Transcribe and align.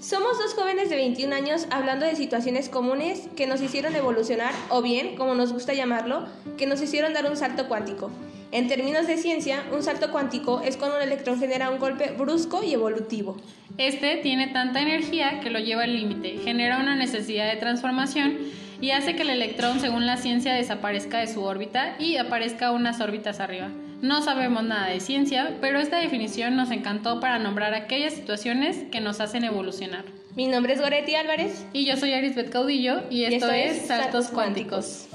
Somos 0.00 0.38
dos 0.38 0.54
jóvenes 0.54 0.90
de 0.90 0.96
21 0.96 1.34
años 1.34 1.66
hablando 1.70 2.06
de 2.06 2.14
situaciones 2.14 2.68
comunes 2.68 3.28
que 3.36 3.48
nos 3.48 3.60
hicieron 3.60 3.96
evolucionar 3.96 4.54
o 4.68 4.80
bien, 4.80 5.16
como 5.16 5.34
nos 5.34 5.52
gusta 5.52 5.74
llamarlo, 5.74 6.24
que 6.56 6.68
nos 6.68 6.80
hicieron 6.80 7.14
dar 7.14 7.28
un 7.28 7.36
salto 7.36 7.66
cuántico. 7.66 8.08
En 8.52 8.68
términos 8.68 9.08
de 9.08 9.16
ciencia, 9.16 9.64
un 9.72 9.82
salto 9.82 10.12
cuántico 10.12 10.60
es 10.64 10.76
cuando 10.76 10.98
un 10.98 11.02
electrón 11.02 11.40
genera 11.40 11.70
un 11.70 11.80
golpe 11.80 12.12
brusco 12.16 12.62
y 12.62 12.74
evolutivo. 12.74 13.36
Este 13.76 14.18
tiene 14.18 14.46
tanta 14.46 14.80
energía 14.80 15.40
que 15.40 15.50
lo 15.50 15.58
lleva 15.58 15.82
al 15.82 15.96
límite, 15.96 16.38
genera 16.44 16.78
una 16.78 16.94
necesidad 16.94 17.50
de 17.50 17.56
transformación 17.56 18.38
y 18.80 18.92
hace 18.92 19.16
que 19.16 19.22
el 19.22 19.30
electrón, 19.30 19.80
según 19.80 20.06
la 20.06 20.16
ciencia, 20.16 20.54
desaparezca 20.54 21.18
de 21.18 21.26
su 21.26 21.42
órbita 21.42 21.96
y 21.98 22.18
aparezca 22.18 22.70
unas 22.70 23.00
órbitas 23.00 23.40
arriba. 23.40 23.68
No 24.00 24.22
sabemos 24.22 24.62
nada 24.62 24.86
de 24.86 25.00
ciencia, 25.00 25.58
pero 25.60 25.80
esta 25.80 25.96
definición 25.96 26.54
nos 26.54 26.70
encantó 26.70 27.18
para 27.18 27.40
nombrar 27.40 27.74
aquellas 27.74 28.12
situaciones 28.14 28.84
que 28.92 29.00
nos 29.00 29.20
hacen 29.20 29.42
evolucionar. 29.42 30.04
Mi 30.36 30.46
nombre 30.46 30.74
es 30.74 30.80
Goretti 30.80 31.16
Álvarez. 31.16 31.66
Y 31.72 31.84
yo 31.84 31.96
soy 31.96 32.12
Arisbeth 32.12 32.48
Caudillo 32.48 33.02
y 33.10 33.24
esto, 33.24 33.50
es 33.50 33.88
Saltos 33.88 34.28
Cuánticos. 34.28 35.08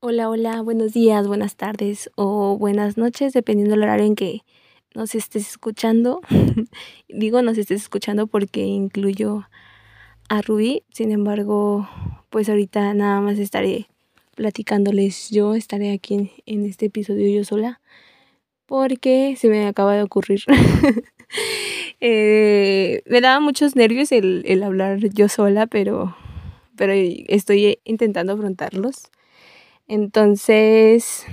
Hola, 0.00 0.28
hola, 0.28 0.60
buenos 0.60 0.92
días, 0.92 1.26
buenas 1.26 1.56
tardes 1.56 2.10
o 2.16 2.58
buenas 2.58 2.98
noches, 2.98 3.32
dependiendo 3.32 3.76
del 3.76 3.84
horario 3.84 4.04
en 4.04 4.14
que 4.14 4.42
nos 4.94 5.14
estés 5.14 5.48
escuchando. 5.48 6.20
Digo 7.08 7.40
nos 7.40 7.56
estés 7.56 7.80
escuchando 7.80 8.26
porque 8.26 8.60
incluyo 8.60 9.48
a 10.28 10.42
Rubí, 10.42 10.82
sin 10.92 11.12
embargo, 11.12 11.88
pues 12.30 12.48
ahorita 12.48 12.94
nada 12.94 13.20
más 13.20 13.38
estaré 13.38 13.88
platicándoles 14.34 15.30
yo, 15.30 15.54
estaré 15.54 15.92
aquí 15.92 16.30
en, 16.46 16.64
este 16.64 16.86
episodio 16.86 17.28
yo 17.28 17.44
sola, 17.44 17.80
porque 18.66 19.36
se 19.36 19.48
me 19.48 19.66
acaba 19.66 19.94
de 19.94 20.02
ocurrir. 20.02 20.42
Eh, 22.02 23.02
me 23.04 23.20
daba 23.20 23.40
muchos 23.40 23.76
nervios 23.76 24.10
el, 24.10 24.62
hablar 24.64 25.00
yo 25.00 25.28
sola, 25.28 25.66
pero, 25.66 26.16
pero 26.74 26.94
estoy 26.94 27.78
intentando 27.84 28.32
afrontarlos. 28.32 29.10
Entonces, 29.86 31.26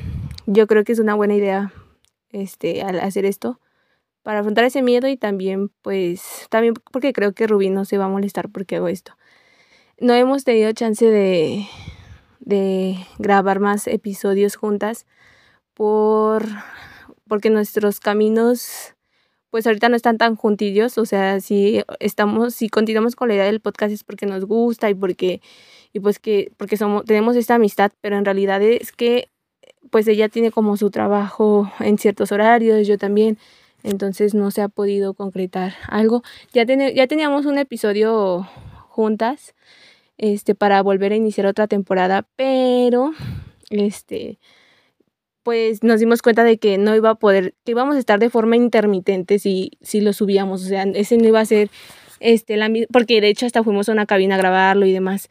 yo 0.45 0.67
creo 0.67 0.83
que 0.83 0.91
es 0.91 1.00
una 1.00 1.16
buena 1.16 1.35
idea 1.35 1.72
este, 2.31 2.81
al 2.81 3.00
hacer 3.00 3.23
esto 3.23 3.61
para 4.23 4.39
afrontar 4.39 4.66
ese 4.66 4.81
miedo 4.81 5.07
y 5.07 5.16
también 5.16 5.72
pues 5.81 6.47
también 6.50 6.73
porque 6.91 7.13
creo 7.13 7.31
que 7.31 7.47
Rubí 7.47 7.69
no 7.69 7.85
se 7.85 7.97
va 7.97 8.05
a 8.05 8.09
molestar 8.09 8.50
porque 8.50 8.75
hago 8.75 8.89
esto. 8.89 9.13
No 10.00 10.14
hemos 10.14 10.44
tenido 10.44 10.72
chance 10.73 11.06
de, 11.06 11.66
de 12.40 12.98
grabar 13.17 13.59
más 13.59 13.88
episodios 13.88 14.56
juntas 14.56 15.06
por 15.73 16.45
porque 17.28 17.50
nuestros 17.50 18.00
caminos 18.00 18.94
pues 19.50 19.66
ahorita 19.66 19.90
no 19.90 19.95
están 19.95 20.18
tan 20.18 20.36
juntillos, 20.36 20.98
o 20.98 21.06
sea, 21.06 21.40
si 21.40 21.81
estamos 22.00 22.53
si 22.53 22.70
continuamos 22.70 23.16
con 23.16 23.30
la 23.30 23.36
idea 23.36 23.45
del 23.45 23.59
podcast 23.59 23.92
es 23.94 24.03
porque 24.03 24.25
nos 24.25 24.45
gusta 24.45 24.90
y 24.90 24.94
porque 24.94 25.42
y 25.94 26.00
pues 26.00 26.20
que 26.20 26.52
porque 26.58 26.78
somos 26.78 27.06
tenemos 27.06 27.36
esta 27.36 27.56
amistad, 27.56 27.92
pero 28.02 28.18
en 28.18 28.25
realidad 28.25 28.62
es 28.62 28.92
que 28.92 29.30
pues 29.90 30.08
ella 30.08 30.30
tiene 30.30 30.52
como 30.52 30.78
su 30.78 30.92
trabajo 30.92 31.72
en 31.80 31.98
ciertos 31.98 32.31
horarios, 32.31 32.88
yo 32.88 32.98
también 32.98 33.38
entonces 33.84 34.34
no 34.34 34.52
se 34.52 34.62
ha 34.62 34.68
podido 34.70 35.14
concretar 35.14 35.73
algo. 35.88 36.23
Ya, 36.53 36.66
ya 36.66 37.08
teníamos 37.08 37.45
un 37.45 37.58
episodio 37.58 38.48
juntas 38.98 39.53
este, 40.17 40.56
para 40.56 40.81
volver 40.81 41.12
a 41.12 41.16
iniciar 41.16 41.45
otra 41.45 41.67
temporada, 41.67 42.26
pero 42.36 43.12
este, 43.70 44.40
pues 45.44 45.84
nos 45.84 46.00
dimos 46.00 46.23
cuenta 46.23 46.44
de 46.44 46.58
que 46.58 46.80
no 46.80 46.95
iba 46.95 47.12
a 47.12 47.16
poder, 47.16 47.53
que 47.64 47.73
íbamos 47.73 47.95
a 47.95 48.00
estar 48.00 48.20
de 48.20 48.31
forma 48.31 48.56
intermitente 48.56 49.38
si, 49.38 49.70
si 49.81 50.02
lo 50.02 50.14
subíamos, 50.14 50.64
o 50.64 50.68
sea, 50.68 50.81
ese 50.95 51.18
no 51.18 51.28
iba 51.28 51.40
a 51.40 51.45
ser 51.45 51.70
este, 52.20 52.58
la 52.58 52.72
porque 52.92 53.22
de 53.22 53.30
hecho 53.30 53.45
hasta 53.45 53.64
fuimos 53.64 53.88
a 53.88 53.92
una 53.92 54.07
cabina 54.07 54.34
a 54.34 54.40
grabarlo 54.40 54.88
y 54.88 54.91
demás 54.91 55.30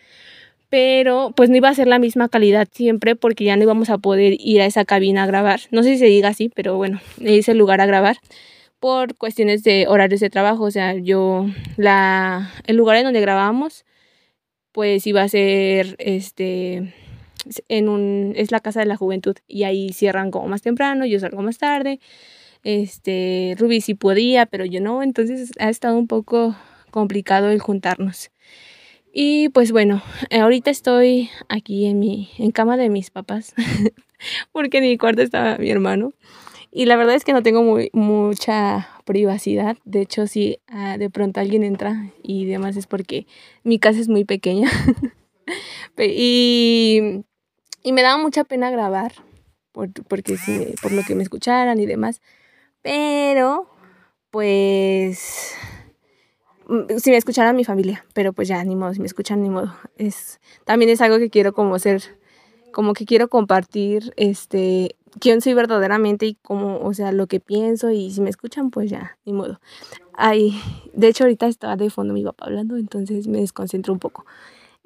pero 0.69 1.33
pues 1.35 1.51
no 1.51 1.57
iba 1.57 1.69
a 1.69 1.75
ser 1.75 1.89
la 1.89 1.99
misma 1.99 2.29
calidad 2.29 2.69
siempre 2.71 3.17
porque 3.17 3.45
ya 3.45 3.57
no 3.57 3.65
íbamos 3.65 3.91
a 3.91 3.99
poder 3.99 4.37
ir 4.39 4.61
a 4.61 4.67
esa 4.67 4.85
cabina 4.85 5.23
a 5.23 5.27
grabar. 5.27 5.61
No 5.71 5.83
sé 5.83 5.91
si 5.91 5.99
se 5.99 6.07
diga 6.07 6.29
así, 6.29 6.51
pero 6.55 6.77
bueno, 6.77 7.01
es 7.21 7.49
el 7.49 7.59
lugar 7.59 7.81
a 7.81 7.87
grabar 7.87 8.19
por 8.87 9.17
cuestiones 9.17 9.65
de 9.65 9.89
horarios 9.89 10.21
de 10.21 10.31
trabajo. 10.31 10.63
O 10.63 10.71
sea, 10.71 10.95
yo, 10.95 11.47
la, 11.77 12.53
el 12.69 12.77
lugar 12.77 12.97
en 12.97 13.03
donde 13.03 13.21
grabábamos, 13.21 13.85
pues 14.71 15.09
iba 15.09 15.23
a 15.23 15.29
ser, 15.29 15.97
este, 15.99 16.95
en 17.67 17.89
un, 17.89 18.33
es 18.37 18.53
la 18.53 18.61
Casa 18.61 18.79
de 18.79 18.87
la 18.87 18.95
Juventud 18.95 19.35
y 19.49 19.65
ahí 19.65 19.93
cierran 19.93 20.31
como 20.31 20.47
más 20.47 20.63
temprano, 20.63 21.05
yo 21.05 21.19
salgo 21.19 21.43
más 21.43 21.59
tarde. 21.59 21.99
Este, 22.63 23.57
Ruby 23.59 23.81
sí 23.81 23.95
podía, 23.95 24.47
pero 24.47 24.65
yo 24.65 24.81
no, 24.81 25.03
entonces 25.03 25.51
ha 25.59 25.69
estado 25.69 25.99
un 25.99 26.07
poco 26.07 26.55
complicado 26.93 27.51
el 27.51 27.59
juntarnos. 27.59 28.31
Y 29.13 29.49
pues 29.49 29.73
bueno, 29.73 30.01
ahorita 30.31 30.71
estoy 30.71 31.29
aquí 31.49 31.87
en 31.87 31.99
mi 31.99 32.31
en 32.39 32.53
cama 32.53 32.77
de 32.77 32.89
mis 32.89 33.11
papás 33.11 33.53
porque 34.53 34.79
en 34.79 34.85
mi 34.85 34.97
cuarto 34.97 35.23
estaba 35.23 35.59
mi 35.59 35.73
hermano. 35.73 36.13
Y 36.77 36.85
la 36.85 36.97
verdad 36.97 37.15
es 37.15 37.25
que 37.25 37.33
no 37.33 37.43
tengo 37.43 37.63
muy, 37.63 37.91
mucha 37.95 38.89
privacidad. 39.05 39.79
De 39.85 40.03
hecho, 40.03 40.27
si 40.27 40.59
ah, 40.69 40.99
de 40.99 41.09
pronto 41.09 41.41
alguien 41.41 41.63
entra 41.63 42.13
y 42.23 42.45
demás 42.45 42.77
es 42.77 42.87
porque 42.87 43.27
mi 43.63 43.79
casa 43.79 43.99
es 44.01 44.09
muy 44.09 44.25
pequeña. 44.25 44.71
y, 45.99 47.25
y, 47.83 47.93
me 47.93 48.03
daba 48.03 48.19
mucha 48.19 48.45
pena 48.45 48.71
grabar 48.71 49.13
por, 49.73 49.91
porque 50.05 50.37
por 50.83 50.93
lo 50.93 51.03
que 51.03 51.15
me 51.15 51.23
escucharan 51.23 51.81
y 51.81 51.87
demás. 51.87 52.21
Pero, 52.83 53.71
pues 54.31 55.57
Mm, 56.69 56.99
si 56.99 57.11
me 57.11 57.17
escuchara 57.17 57.53
mi 57.53 57.65
familia, 57.65 58.05
pero 58.13 58.33
pues 58.33 58.49
ya, 58.49 58.63
ni 58.65 58.75
modo, 58.75 58.93
si 58.93 59.01
me 59.01 59.07
escuchan, 59.07 59.43
ni 59.43 59.51
modo. 59.51 59.75
Es, 59.97 60.41
también 60.65 60.91
es 60.91 61.01
algo 61.01 61.19
que 61.19 61.31
quiero 61.31 61.53
como 61.53 61.79
ser, 61.79 62.03
como 62.73 62.93
que 62.93 63.05
quiero 63.05 63.29
compartir, 63.29 64.13
este, 64.17 64.97
quién 65.21 65.41
soy 65.41 65.55
verdaderamente 65.55 66.27
y 66.27 66.35
cómo, 66.43 66.79
o 66.81 66.95
sea, 66.95 67.13
lo 67.13 67.27
que 67.27 67.41
pienso 67.41 67.91
y 67.91 68.11
si 68.11 68.21
me 68.21 68.31
escuchan, 68.31 68.71
pues 68.71 68.91
ya, 68.91 69.19
ni 69.25 69.33
modo. 69.33 69.61
Ay, 70.15 70.59
de 70.95 71.09
hecho 71.09 71.25
ahorita 71.25 71.47
estaba 71.47 71.77
de 71.77 71.91
fondo 71.91 72.15
mi 72.15 72.25
papá 72.25 72.47
hablando, 72.47 72.77
entonces 72.77 73.27
me 73.29 73.41
desconcentro 73.41 73.93
un 73.93 73.99
poco. 73.99 74.25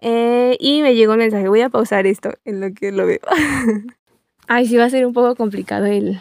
Eh, 0.01 0.57
y 0.59 0.83
me 0.83 0.95
llegó 0.95 1.13
un 1.13 1.19
mensaje, 1.19 1.49
voy 1.49 1.61
a 1.61 1.69
pausar 1.69 2.07
esto 2.07 2.33
en 2.45 2.61
lo 2.61 2.73
que 2.73 2.91
lo 2.93 3.07
veo. 3.07 3.21
Ay, 4.49 4.67
sí 4.67 4.77
va 4.77 4.85
a 4.85 4.91
ser 4.91 5.07
un 5.07 5.13
poco 5.13 5.37
complicado 5.37 5.87
el, 5.87 6.21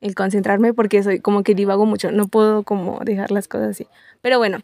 el 0.00 0.14
concentrarme 0.14 0.74
porque 0.74 1.02
soy 1.02 1.20
como 1.20 1.42
que 1.42 1.54
divago 1.54 1.86
mucho, 1.86 2.10
no 2.10 2.28
puedo 2.28 2.62
como 2.62 3.00
dejar 3.04 3.30
las 3.30 3.48
cosas 3.48 3.70
así. 3.70 3.86
Pero 4.20 4.38
bueno, 4.38 4.58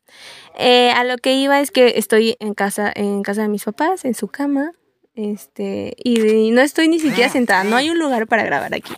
eh, 0.59 0.91
a 0.91 1.05
lo 1.05 1.17
que 1.17 1.35
iba 1.35 1.61
es 1.61 1.71
que 1.71 1.95
estoy 1.97 2.37
en 2.41 2.55
casa, 2.55 2.93
en 2.95 3.23
casa 3.23 3.43
de 3.43 3.49
mis 3.49 3.65
papás, 3.65 4.05
en 4.05 4.15
su 4.15 4.29
cama, 4.29 4.73
este, 5.17 5.95
y, 5.97 6.51
no 6.51 6.61
estoy 6.61 6.89
ni 6.89 7.01
siquiera 7.01 7.31
sentada, 7.31 7.65
no 7.65 7.75
hay 7.75 7.91
un 7.91 7.99
lugar 7.99 8.27
para 8.27 8.45
grabar 8.45 8.75
aquí, 8.75 8.93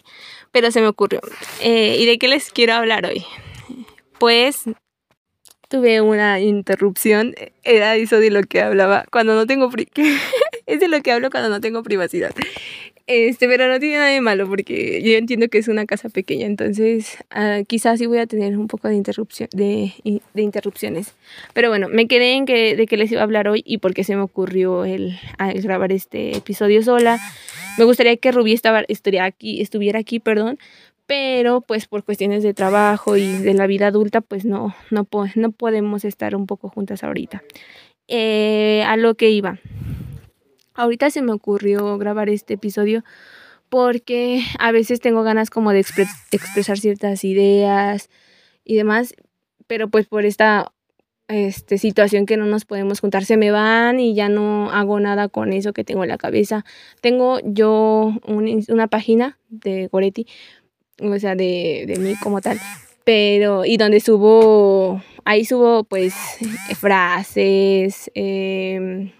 pero 0.53 0.71
se 0.71 0.81
me 0.81 0.89
ocurrió. 0.89 1.21
Eh, 1.61 1.97
¿Y 1.99 2.07
de 2.07 2.19
qué 2.19 2.29
les 2.29 2.51
quiero 2.51 2.75
hablar 2.75 3.07
hoy? 3.07 3.25
Pues 4.19 4.65
tuve 5.69 6.01
una 6.01 6.41
interrupción, 6.41 7.35
era 7.63 7.95
eso 7.95 8.19
de 8.19 8.31
lo 8.31 8.43
que 8.43 8.61
hablaba 8.61 9.05
cuando 9.13 9.35
no 9.35 9.47
tengo, 9.47 9.71
es 10.67 10.81
de 10.81 10.89
lo 10.89 11.01
que 11.03 11.13
hablo 11.13 11.31
cuando 11.31 11.49
no 11.49 11.61
tengo 11.61 11.83
privacidad. 11.85 12.35
Este, 13.09 13.49
pero 13.49 13.69
no 13.69 13.81
tiene 13.81 13.97
nada 13.97 14.11
de 14.11 14.21
malo 14.21 14.47
porque 14.47 15.01
yo 15.03 15.15
entiendo 15.17 15.49
que 15.49 15.57
es 15.57 15.69
una 15.69 15.87
casa 15.87 16.11
pequeña, 16.11 16.45
entonces 16.45 17.17
uh, 17.35 17.65
quizás 17.65 17.99
sí 17.99 18.05
voy 18.05 18.19
a 18.19 18.27
tener 18.27 18.59
un 18.59 18.69
poco 18.69 18.87
de, 18.87 18.97
interrupción, 18.97 19.49
de, 19.55 19.95
de, 20.35 20.43
interrupciones. 20.43 21.15
Pero 21.55 21.71
bueno, 21.71 21.89
me 21.89 22.07
quedé 22.07 22.35
en 22.35 22.45
que, 22.45 22.77
de 22.77 22.87
que 22.87 22.99
les 22.99 23.11
iba 23.11 23.23
a 23.23 23.25
hablar 23.25 23.49
hoy 23.49 23.63
y 23.65 23.79
porque 23.79 24.05
se 24.05 24.15
me 24.15 24.21
ocurrió 24.21 24.85
el, 24.85 25.19
el 25.39 25.63
grabar 25.63 25.91
este 25.91 26.37
episodio 26.37 26.83
sola. 26.83 27.19
Me 27.79 27.85
gustaría 27.85 28.15
que 28.19 28.31
Rubí 28.31 28.53
estuviera 28.53 29.25
aquí, 29.25 29.63
estuviera 29.63 30.01
aquí, 30.01 30.21
perdón, 30.21 30.59
pero 31.07 31.63
pues 31.63 31.87
por 31.87 32.05
cuestiones 32.05 32.43
de 32.43 32.53
trabajo 32.53 33.17
y 33.17 33.27
de 33.39 33.55
la 33.55 33.67
vida 33.67 33.87
adulta, 33.87 34.21
pues 34.21 34.45
no, 34.45 34.75
no, 34.91 35.09
no 35.35 35.51
podemos 35.53 36.05
estar 36.05 36.37
un 36.37 36.45
poco 36.45 36.69
juntas 36.69 37.03
ahorita. 37.03 37.43
Eh, 38.07 38.85
a 38.87 38.99
lo 38.99 39.15
que 39.15 39.31
iba. 39.31 39.59
Ahorita 40.79 41.11
se 41.11 41.23
me 41.23 41.33
ocurrió 41.33 41.99
grabar 41.99 42.29
este 42.29 42.55
episodio 42.55 43.03
porque 43.69 44.45
a 44.61 44.71
veces 44.71 45.01
tengo 45.01 45.25
ganas 45.25 45.51
como 45.51 45.73
de 45.73 45.81
expresar 45.81 46.79
ciertas 46.79 47.25
ideas 47.25 48.09
y 48.65 48.77
demás, 48.77 49.13
pero 49.67 49.89
pues 49.89 50.07
por 50.07 50.25
esta 50.25 50.71
este, 51.27 51.79
situación 51.79 52.27
que 52.27 52.37
no 52.37 52.47
nos 52.47 52.65
podemos 52.65 53.01
juntar, 53.01 53.25
se 53.25 53.37
me 53.37 53.51
van 53.51 53.99
y 53.99 54.15
ya 54.15 54.29
no 54.29 54.71
hago 54.71 55.01
nada 55.01 55.29
con 55.29 55.53
eso 55.53 55.73
que 55.73 55.83
tengo 55.83 56.05
en 56.05 56.11
la 56.11 56.17
cabeza. 56.17 56.65
Tengo 57.01 57.41
yo 57.43 58.15
una 58.25 58.87
página 58.87 59.37
de 59.49 59.89
Goretti, 59.89 60.29
o 61.01 61.19
sea, 61.19 61.35
de, 61.35 61.87
de 61.89 61.99
mí 61.99 62.15
como 62.23 62.41
tal, 62.41 62.61
pero 63.03 63.65
y 63.65 63.79
donde 63.79 63.99
subo, 63.99 65.03
ahí 65.25 65.45
subo 65.45 65.83
pues 65.83 66.15
frases, 66.79 68.13
eh, 68.15 69.13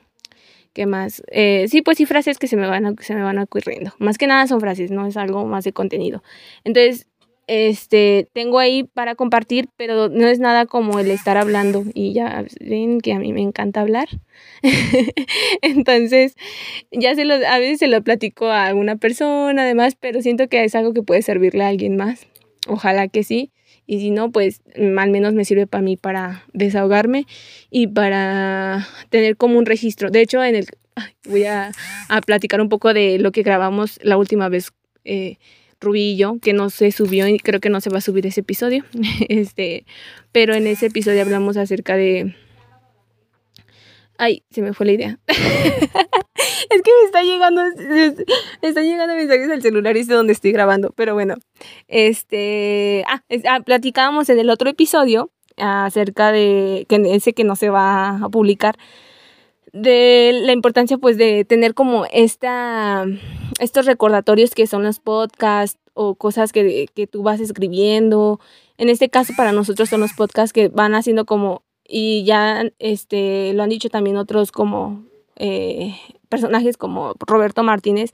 ¿Qué 0.79 0.87
más? 0.87 1.25
Eh, 1.33 1.67
sí, 1.69 1.83
pues 1.83 1.97
sí, 1.99 2.07
frases 2.07 2.39
que 2.39 2.47
se 2.47 2.57
me, 2.57 2.69
van 2.69 2.95
se 3.01 3.17
me 3.17 3.23
van 3.23 3.37
ocurriendo. 3.41 3.93
Más 3.99 4.17
que 4.17 4.29
nada 4.29 4.47
son 4.47 4.61
frases, 4.61 4.93
no 4.93 5.09
es 5.09 5.17
algo 5.17 5.45
más 5.45 5.65
de 5.65 5.73
contenido. 5.73 6.23
Entonces, 6.63 7.09
este, 7.49 8.29
tengo 8.33 8.61
ahí 8.61 8.85
para 8.85 9.17
compartir, 9.17 9.69
pero 9.77 10.09
no 10.09 10.29
es 10.29 10.39
nada 10.39 10.67
como 10.67 11.01
el 11.01 11.11
estar 11.11 11.37
hablando 11.37 11.83
y 11.95 12.13
ya 12.13 12.45
ven 12.61 13.01
que 13.01 13.13
a 13.13 13.19
mí 13.19 13.33
me 13.33 13.41
encanta 13.41 13.81
hablar. 13.81 14.07
Entonces, 15.63 16.37
ya 16.93 17.17
se 17.17 17.25
lo, 17.25 17.35
a 17.35 17.59
veces 17.59 17.81
se 17.81 17.89
lo 17.89 18.01
platico 18.05 18.47
a 18.47 18.67
alguna 18.67 18.95
persona 18.95 19.63
además, 19.63 19.97
pero 19.99 20.23
siento 20.23 20.47
que 20.47 20.63
es 20.63 20.77
algo 20.77 20.93
que 20.93 21.03
puede 21.03 21.23
servirle 21.23 21.65
a 21.65 21.69
alguien 21.71 21.97
más. 21.97 22.29
Ojalá 22.69 23.09
que 23.09 23.25
sí. 23.25 23.51
Y 23.89 24.01
si 24.01 24.11
no, 24.11 24.31
pues 24.31 24.61
mm, 24.77 24.99
al 24.99 25.11
menos 25.11 25.33
me 25.33 25.47
sirve 25.47 25.67
para 25.67 25.83
mí 25.83 25.97
para 25.97 26.45
desahogarme 26.53 27.27
y 27.71 27.87
para 27.87 28.87
tener 29.09 29.37
como 29.37 29.59
un 29.59 29.65
registro. 29.65 30.11
De 30.11 30.21
hecho, 30.21 30.45
en 30.45 30.55
el 30.55 30.67
voy 31.25 31.45
a, 31.45 31.73
a 32.09 32.21
platicar 32.21 32.61
un 32.61 32.69
poco 32.69 32.93
de 32.93 33.19
lo 33.19 33.33
que 33.33 33.43
grabamos 33.43 33.99
la 34.03 34.19
última 34.19 34.49
vez. 34.49 34.73
Eh, 35.05 35.39
Rubillo, 35.81 36.39
que 36.43 36.53
no 36.53 36.71
se 36.71 36.91
subió 36.91 37.29
y 37.29 37.39
creo 37.39 37.61
que 37.61 37.71
no 37.71 37.81
se 37.81 37.89
va 37.89 37.99
a 37.99 38.03
subir 38.03 38.27
ese 38.27 38.41
episodio. 38.41 38.85
este, 39.29 39.87
pero 40.33 40.55
en 40.55 40.67
ese 40.67 40.87
episodio 40.87 41.23
hablamos 41.23 41.57
acerca 41.57 41.97
de. 41.97 42.35
Ay, 44.19 44.43
se 44.51 44.63
me 44.63 44.73
fue 44.73 44.87
la 44.87 44.93
idea. 44.93 45.19
es 45.29 46.83
que 46.83 46.91
me 46.91 47.07
está 47.07 47.23
llegando, 47.23 47.63
me 48.61 48.69
están 48.69 48.85
llegando 48.85 49.15
mensajes 49.15 49.51
al 49.51 49.63
celular 49.63 49.97
y 49.97 50.05
sé 50.05 50.13
dónde 50.13 50.33
estoy 50.33 50.51
grabando. 50.53 50.93
Pero 50.97 51.15
bueno, 51.15 51.37
este, 51.87 53.05
ah, 53.09 53.23
ah, 53.49 53.61
platicábamos 53.61 54.29
en 54.29 54.41
el 54.41 54.51
otro 54.51 54.69
episodio 54.69 55.31
acerca 55.57 56.33
de 56.33 56.85
que 56.89 56.97
ese 57.15 57.33
que 57.33 57.45
no 57.45 57.57
se 57.57 57.71
va 57.71 58.17
a 58.17 58.29
publicar 58.29 58.77
de 59.73 60.33
la 60.43 60.53
importancia 60.53 60.99
pues 60.99 61.17
de 61.17 61.45
tener 61.45 61.75
como 61.75 62.07
esta, 62.13 63.05
estos 63.61 63.87
recordatorios 63.87 64.51
que 64.51 64.67
son 64.67 64.83
los 64.83 64.99
podcasts 64.99 65.79
o 65.95 66.15
cosas 66.15 66.53
que, 66.53 66.89
que 66.95 67.07
tú 67.07 67.23
vas 67.23 67.41
escribiendo. 67.41 68.41
En 68.79 68.89
este 68.89 69.09
caso 69.09 69.33
para 69.37 69.53
nosotros 69.53 69.89
son 69.89 70.01
los 70.01 70.13
podcasts 70.13 70.53
que 70.53 70.69
van 70.69 70.95
haciendo 70.95 71.25
como, 71.25 71.63
y 71.89 72.25
ya 72.25 72.65
este, 72.79 73.53
lo 73.55 73.65
han 73.65 73.71
dicho 73.71 73.89
también 73.89 74.17
otros 74.17 74.53
como 74.53 75.05
eh, 75.37 75.97
personajes 76.29 76.77
como 76.77 77.15
Roberto 77.27 77.65
Martínez, 77.65 78.13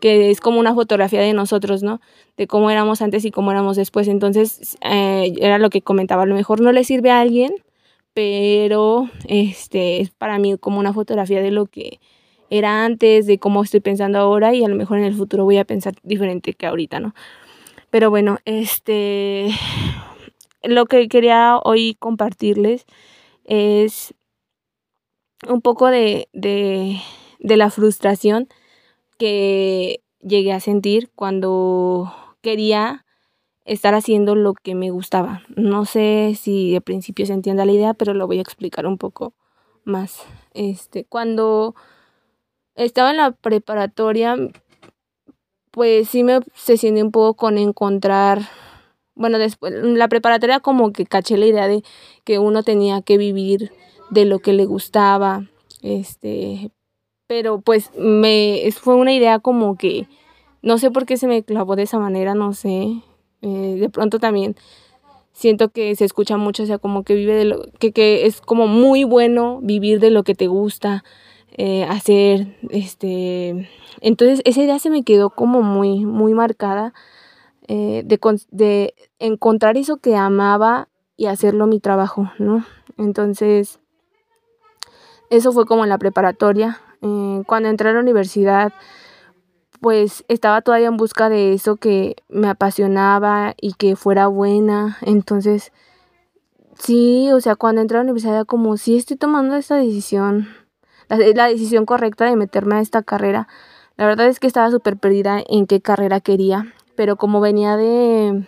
que 0.00 0.30
es 0.30 0.40
como 0.40 0.60
una 0.60 0.74
fotografía 0.74 1.20
de 1.20 1.34
nosotros, 1.34 1.82
¿no? 1.82 2.00
De 2.38 2.46
cómo 2.46 2.70
éramos 2.70 3.02
antes 3.02 3.24
y 3.24 3.30
cómo 3.30 3.50
éramos 3.50 3.76
después. 3.76 4.08
Entonces, 4.08 4.78
eh, 4.82 5.34
era 5.40 5.58
lo 5.58 5.68
que 5.68 5.82
comentaba, 5.82 6.22
a 6.22 6.26
lo 6.26 6.34
mejor 6.34 6.60
no 6.60 6.72
le 6.72 6.84
sirve 6.84 7.10
a 7.10 7.20
alguien 7.20 7.52
pero 8.16 9.10
este 9.28 10.00
es 10.00 10.08
para 10.08 10.38
mí 10.38 10.56
como 10.56 10.78
una 10.80 10.94
fotografía 10.94 11.42
de 11.42 11.50
lo 11.50 11.66
que 11.66 12.00
era 12.48 12.86
antes, 12.86 13.26
de 13.26 13.36
cómo 13.38 13.62
estoy 13.62 13.80
pensando 13.80 14.18
ahora 14.18 14.54
y 14.54 14.64
a 14.64 14.68
lo 14.68 14.74
mejor 14.74 14.96
en 14.96 15.04
el 15.04 15.14
futuro 15.14 15.44
voy 15.44 15.58
a 15.58 15.66
pensar 15.66 15.92
diferente 16.02 16.54
que 16.54 16.64
ahorita, 16.64 16.98
¿no? 16.98 17.14
Pero 17.90 18.08
bueno, 18.08 18.38
este 18.46 19.50
lo 20.62 20.86
que 20.86 21.08
quería 21.08 21.58
hoy 21.62 21.94
compartirles 21.98 22.86
es 23.46 24.14
un 25.48 25.62
poco 25.62 25.86
de, 25.88 26.28
de, 26.32 27.00
de 27.38 27.56
la 27.56 27.70
frustración 27.70 28.48
que 29.18 30.02
llegué 30.20 30.52
a 30.52 30.60
sentir 30.60 31.10
cuando 31.14 32.12
quería 32.42 33.04
estar 33.64 33.94
haciendo 33.94 34.34
lo 34.34 34.54
que 34.54 34.74
me 34.74 34.90
gustaba. 34.90 35.42
No 35.56 35.84
sé 35.84 36.36
si 36.40 36.72
de 36.72 36.80
principio 36.80 37.26
se 37.26 37.32
entienda 37.32 37.64
la 37.64 37.72
idea, 37.72 37.94
pero 37.94 38.14
lo 38.14 38.26
voy 38.26 38.38
a 38.38 38.42
explicar 38.42 38.86
un 38.86 38.98
poco 38.98 39.34
más. 39.84 40.22
Este, 40.54 41.04
cuando 41.04 41.74
estaba 42.74 43.10
en 43.10 43.16
la 43.16 43.32
preparatoria, 43.32 44.36
pues 45.70 46.08
sí 46.08 46.22
me 46.22 46.36
obsesioné 46.36 47.02
un 47.02 47.10
poco 47.10 47.34
con 47.34 47.58
encontrar, 47.58 48.40
bueno, 49.16 49.38
después, 49.38 49.72
la 49.72 50.08
preparatoria 50.08 50.60
como 50.60 50.92
que 50.92 51.06
caché 51.06 51.38
la 51.38 51.46
idea 51.46 51.66
de 51.66 51.82
que 52.24 52.38
uno 52.38 52.62
tenía 52.62 53.00
que 53.00 53.16
vivir 53.16 53.72
de 54.10 54.26
lo 54.26 54.38
que 54.38 54.52
le 54.52 54.66
gustaba, 54.66 55.46
este, 55.82 56.70
pero 57.26 57.60
pues 57.60 57.90
me, 57.98 58.68
fue 58.72 58.94
una 58.94 59.14
idea 59.14 59.38
como 59.38 59.76
que, 59.76 60.06
no 60.62 60.78
sé 60.78 60.90
por 60.90 61.06
qué 61.06 61.16
se 61.16 61.26
me 61.26 61.42
clavó 61.42 61.76
de 61.76 61.84
esa 61.84 61.98
manera, 61.98 62.34
no 62.34 62.52
sé, 62.52 63.02
eh, 63.40 63.76
de 63.80 63.88
pronto 63.88 64.18
también 64.18 64.54
siento 65.32 65.70
que 65.70 65.96
se 65.96 66.04
escucha 66.04 66.36
mucho, 66.36 66.62
o 66.62 66.66
sea, 66.66 66.78
como 66.78 67.02
que 67.02 67.14
vive 67.14 67.34
de 67.34 67.46
lo 67.46 67.64
que, 67.78 67.92
que 67.92 68.26
es 68.26 68.42
como 68.42 68.66
muy 68.66 69.04
bueno 69.04 69.60
vivir 69.62 69.98
de 69.98 70.10
lo 70.10 70.24
que 70.24 70.34
te 70.34 70.46
gusta 70.46 71.04
eh, 71.56 71.84
hacer, 71.84 72.54
este, 72.68 73.68
entonces 74.02 74.42
esa 74.44 74.62
idea 74.62 74.78
se 74.78 74.90
me 74.90 75.04
quedó 75.04 75.30
como 75.30 75.62
muy, 75.62 76.04
muy 76.04 76.34
marcada 76.34 76.92
eh, 77.68 78.02
de, 78.04 78.20
de 78.50 78.94
encontrar 79.18 79.76
eso 79.76 79.96
que 79.98 80.16
amaba 80.16 80.88
y 81.16 81.26
hacerlo 81.26 81.66
mi 81.66 81.80
trabajo, 81.80 82.30
¿no? 82.38 82.64
Entonces, 82.98 83.80
eso 85.30 85.52
fue 85.52 85.66
como 85.66 85.84
en 85.84 85.90
la 85.90 85.98
preparatoria. 85.98 86.80
cuando 87.46 87.68
entré 87.68 87.90
a 87.90 87.92
la 87.92 88.00
universidad, 88.00 88.72
pues 89.80 90.24
estaba 90.28 90.62
todavía 90.62 90.88
en 90.88 90.96
busca 90.96 91.28
de 91.28 91.52
eso 91.52 91.76
que 91.76 92.16
me 92.28 92.48
apasionaba 92.48 93.54
y 93.60 93.74
que 93.74 93.96
fuera 93.96 94.26
buena. 94.26 94.98
Entonces, 95.02 95.72
sí, 96.78 97.30
o 97.32 97.40
sea, 97.40 97.56
cuando 97.56 97.80
entré 97.80 97.96
a 97.96 98.00
la 98.00 98.04
universidad 98.04 98.46
como, 98.46 98.76
sí 98.76 98.96
estoy 98.96 99.16
tomando 99.16 99.56
esta 99.56 99.76
decisión, 99.76 100.48
la, 101.08 101.18
la 101.18 101.48
decisión 101.48 101.86
correcta 101.86 102.24
de 102.24 102.36
meterme 102.36 102.76
a 102.76 102.80
esta 102.80 103.02
carrera. 103.02 103.48
La 103.96 104.06
verdad 104.06 104.26
es 104.26 104.40
que 104.40 104.46
estaba 104.46 104.70
súper 104.70 104.96
perdida 104.96 105.42
en 105.48 105.66
qué 105.66 105.80
carrera 105.80 106.20
quería, 106.20 106.74
pero 106.96 107.16
como 107.16 107.40
venía 107.40 107.76
de, 107.76 108.44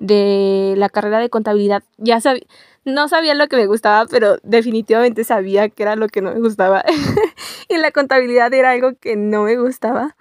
de 0.00 0.74
la 0.76 0.88
carrera 0.88 1.18
de 1.18 1.30
contabilidad, 1.30 1.82
ya 1.98 2.20
sabía, 2.20 2.44
no 2.84 3.08
sabía 3.08 3.34
lo 3.34 3.48
que 3.48 3.56
me 3.56 3.66
gustaba, 3.66 4.06
pero 4.06 4.38
definitivamente 4.42 5.24
sabía 5.24 5.68
que 5.68 5.82
era 5.82 5.96
lo 5.96 6.08
que 6.08 6.22
no 6.22 6.32
me 6.32 6.40
gustaba. 6.40 6.84
y 7.68 7.76
la 7.78 7.90
contabilidad 7.92 8.52
era 8.52 8.70
algo 8.70 8.92
que 9.00 9.16
no 9.16 9.44
me 9.44 9.56
gustaba. 9.56 10.16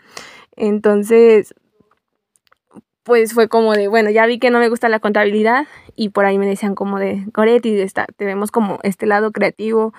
Entonces, 0.56 1.54
pues 3.04 3.34
fue 3.34 3.48
como 3.48 3.74
de, 3.74 3.88
bueno, 3.88 4.10
ya 4.10 4.26
vi 4.26 4.40
que 4.40 4.52
no 4.52 4.60
me 4.60 4.70
gusta 4.70 4.90
la 4.90 5.00
contabilidad 5.00 5.68
y 5.96 6.10
por 6.10 6.26
ahí 6.26 6.38
me 6.38 6.46
decían 6.46 6.76
como 6.76 7.00
de, 7.00 7.24
Goretti, 7.34 7.76
te 8.16 8.26
vemos 8.26 8.52
como 8.52 8.80
este 8.84 9.06
lado 9.06 9.32
creativo, 9.32 9.94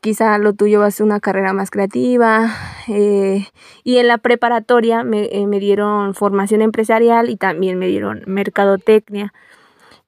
quizá 0.00 0.38
lo 0.38 0.52
tuyo 0.52 0.80
va 0.80 0.86
a 0.86 0.90
ser 0.90 1.04
una 1.04 1.20
carrera 1.20 1.52
más 1.52 1.70
creativa. 1.70 2.54
Eh, 2.88 3.46
y 3.84 3.98
en 3.98 4.08
la 4.08 4.18
preparatoria 4.18 5.02
me, 5.02 5.28
eh, 5.32 5.46
me, 5.46 5.58
dieron 5.60 6.14
formación 6.14 6.62
empresarial 6.62 7.30
y 7.30 7.36
también 7.36 7.78
me 7.78 7.86
dieron 7.88 8.22
mercadotecnia. 8.26 9.32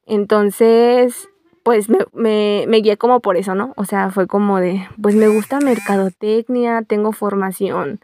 Entonces, 0.06 1.28
pues 1.62 1.88
me, 1.88 1.98
me, 2.66 2.80
guié 2.80 2.96
como 2.96 3.20
por 3.20 3.36
eso, 3.36 3.54
¿no? 3.54 3.74
O 3.76 3.84
sea, 3.84 4.10
fue 4.10 4.26
como 4.26 4.60
de, 4.60 4.88
pues 5.00 5.14
me 5.14 5.28
gusta 5.28 5.60
mercadotecnia, 5.60 6.82
tengo 6.82 7.12
formación, 7.12 8.00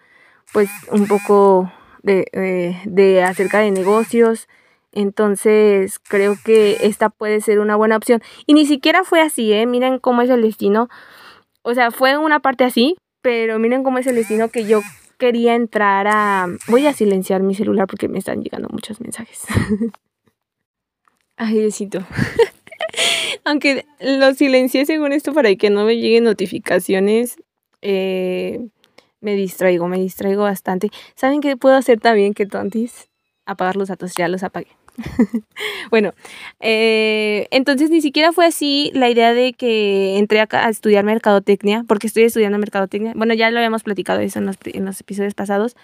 pues 0.52 0.68
un 0.90 1.06
poco 1.06 1.72
de, 2.02 2.76
de 2.84 3.22
acerca 3.22 3.60
de 3.60 3.70
negocios. 3.70 4.48
Entonces 4.92 5.98
creo 5.98 6.36
que 6.44 6.76
esta 6.82 7.10
puede 7.10 7.40
ser 7.40 7.58
una 7.58 7.74
buena 7.76 7.96
opción. 7.96 8.22
Y 8.46 8.54
ni 8.54 8.66
siquiera 8.66 9.02
fue 9.02 9.20
así, 9.20 9.52
¿eh? 9.52 9.66
Miren 9.66 9.98
cómo 9.98 10.22
es 10.22 10.30
el 10.30 10.42
destino. 10.42 10.88
O 11.64 11.74
sea, 11.74 11.90
fue 11.90 12.18
una 12.18 12.40
parte 12.40 12.64
así, 12.64 12.96
pero 13.22 13.58
miren 13.58 13.82
cómo 13.82 13.96
es 13.98 14.06
el 14.06 14.16
destino 14.16 14.50
que 14.50 14.66
yo 14.66 14.82
quería 15.18 15.54
entrar 15.54 16.06
a... 16.06 16.46
Voy 16.68 16.86
a 16.86 16.92
silenciar 16.92 17.42
mi 17.42 17.54
celular 17.54 17.86
porque 17.86 18.06
me 18.06 18.18
están 18.18 18.42
llegando 18.42 18.68
muchos 18.70 19.00
mensajes. 19.00 19.44
Ay, 21.36 21.58
besito. 21.58 22.00
Aunque 23.44 23.86
lo 23.98 24.34
silencié 24.34 24.84
según 24.84 25.12
esto 25.12 25.32
para 25.32 25.54
que 25.54 25.70
no 25.70 25.86
me 25.86 25.96
lleguen 25.96 26.24
notificaciones. 26.24 27.36
Eh, 27.80 28.68
me 29.20 29.34
distraigo, 29.34 29.88
me 29.88 29.98
distraigo 29.98 30.42
bastante. 30.42 30.90
¿Saben 31.14 31.40
qué 31.40 31.56
puedo 31.56 31.76
hacer 31.76 31.98
también 31.98 32.34
que 32.34 32.44
tontis? 32.44 33.08
Apagar 33.46 33.76
los 33.76 33.88
datos, 33.88 34.14
ya 34.14 34.28
los 34.28 34.42
apagué. 34.42 34.76
bueno, 35.90 36.12
eh, 36.60 37.46
entonces 37.50 37.90
ni 37.90 38.00
siquiera 38.00 38.32
fue 38.32 38.46
así 38.46 38.90
la 38.94 39.10
idea 39.10 39.34
de 39.34 39.52
que 39.52 40.18
entré 40.18 40.40
acá 40.40 40.66
a 40.66 40.70
estudiar 40.70 41.04
mercadotecnia, 41.04 41.84
porque 41.86 42.06
estoy 42.06 42.24
estudiando 42.24 42.58
mercadotecnia. 42.58 43.12
Bueno, 43.14 43.34
ya 43.34 43.50
lo 43.50 43.58
habíamos 43.58 43.82
platicado 43.82 44.20
eso 44.20 44.38
en 44.38 44.46
los, 44.46 44.56
en 44.64 44.84
los 44.84 45.00
episodios 45.00 45.34
pasados. 45.34 45.76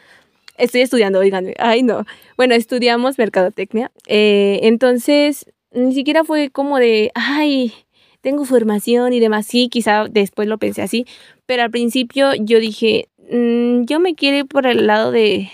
Estoy 0.58 0.82
estudiando, 0.82 1.18
oigan, 1.18 1.52
ay 1.58 1.82
no. 1.82 2.04
Bueno, 2.36 2.54
estudiamos 2.54 3.18
mercadotecnia. 3.18 3.90
Eh, 4.06 4.60
entonces, 4.62 5.46
ni 5.72 5.94
siquiera 5.94 6.24
fue 6.24 6.50
como 6.50 6.78
de, 6.78 7.10
ay, 7.14 7.72
tengo 8.20 8.44
formación 8.44 9.12
y 9.12 9.20
demás. 9.20 9.46
Sí, 9.46 9.68
quizá 9.68 10.04
después 10.08 10.48
lo 10.48 10.58
pensé 10.58 10.82
así, 10.82 11.06
pero 11.46 11.62
al 11.62 11.70
principio 11.70 12.34
yo 12.34 12.60
dije, 12.60 13.08
Mm, 13.30 13.84
yo 13.84 14.00
me 14.00 14.14
quiero 14.16 14.38
ir 14.38 14.46
por 14.46 14.66
el 14.66 14.86
lado 14.88 15.12
de 15.12 15.50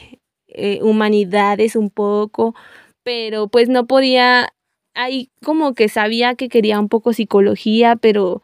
eh, 0.48 0.80
humanidades 0.82 1.76
un 1.76 1.90
poco, 1.90 2.54
pero 3.06 3.46
pues 3.46 3.68
no 3.68 3.86
podía, 3.86 4.48
ahí 4.94 5.30
como 5.44 5.74
que 5.74 5.88
sabía 5.88 6.34
que 6.34 6.48
quería 6.48 6.80
un 6.80 6.88
poco 6.88 7.12
psicología, 7.12 7.94
pero 7.94 8.42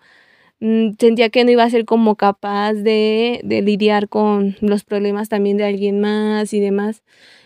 mm, 0.60 0.92
sentía 1.00 1.30
que 1.30 1.44
no 1.44 1.50
iba 1.50 1.64
a 1.64 1.70
ser 1.70 1.84
como 1.84 2.14
capaz 2.14 2.74
de, 2.74 3.40
de 3.42 3.60
lidiar 3.60 4.08
con 4.08 4.56
los 4.60 4.84
problemas 4.84 5.28
también 5.28 5.56
de 5.56 5.64
alguien 5.64 6.00
más 6.00 6.54
y 6.54 6.60
demás. 6.60 7.02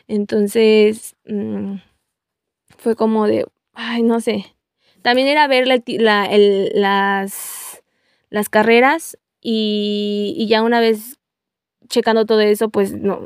Entonces, 0.08 1.16
mm, 1.26 1.76
fue 2.76 2.96
como 2.96 3.26
de, 3.26 3.46
ay, 3.72 4.02
no 4.02 4.20
sé. 4.20 4.44
También 5.00 5.28
era 5.28 5.48
ver 5.48 5.66
la, 5.66 5.82
las, 6.74 7.82
las 8.28 8.48
carreras 8.50 9.16
y, 9.40 10.46
ya 10.50 10.62
una 10.62 10.80
vez 10.80 11.18
checando 11.88 12.26
todo 12.26 12.40
eso, 12.40 12.68
pues 12.68 12.92
no, 12.92 13.24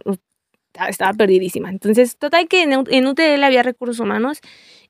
estaba 0.89 1.13
perdidísima. 1.13 1.71
Entonces, 1.71 2.17
total 2.17 2.49
que 2.49 2.63
en, 2.63 3.07
UTL 3.07 3.43
había 3.43 3.63
recursos 3.63 4.01
humanos 4.01 4.41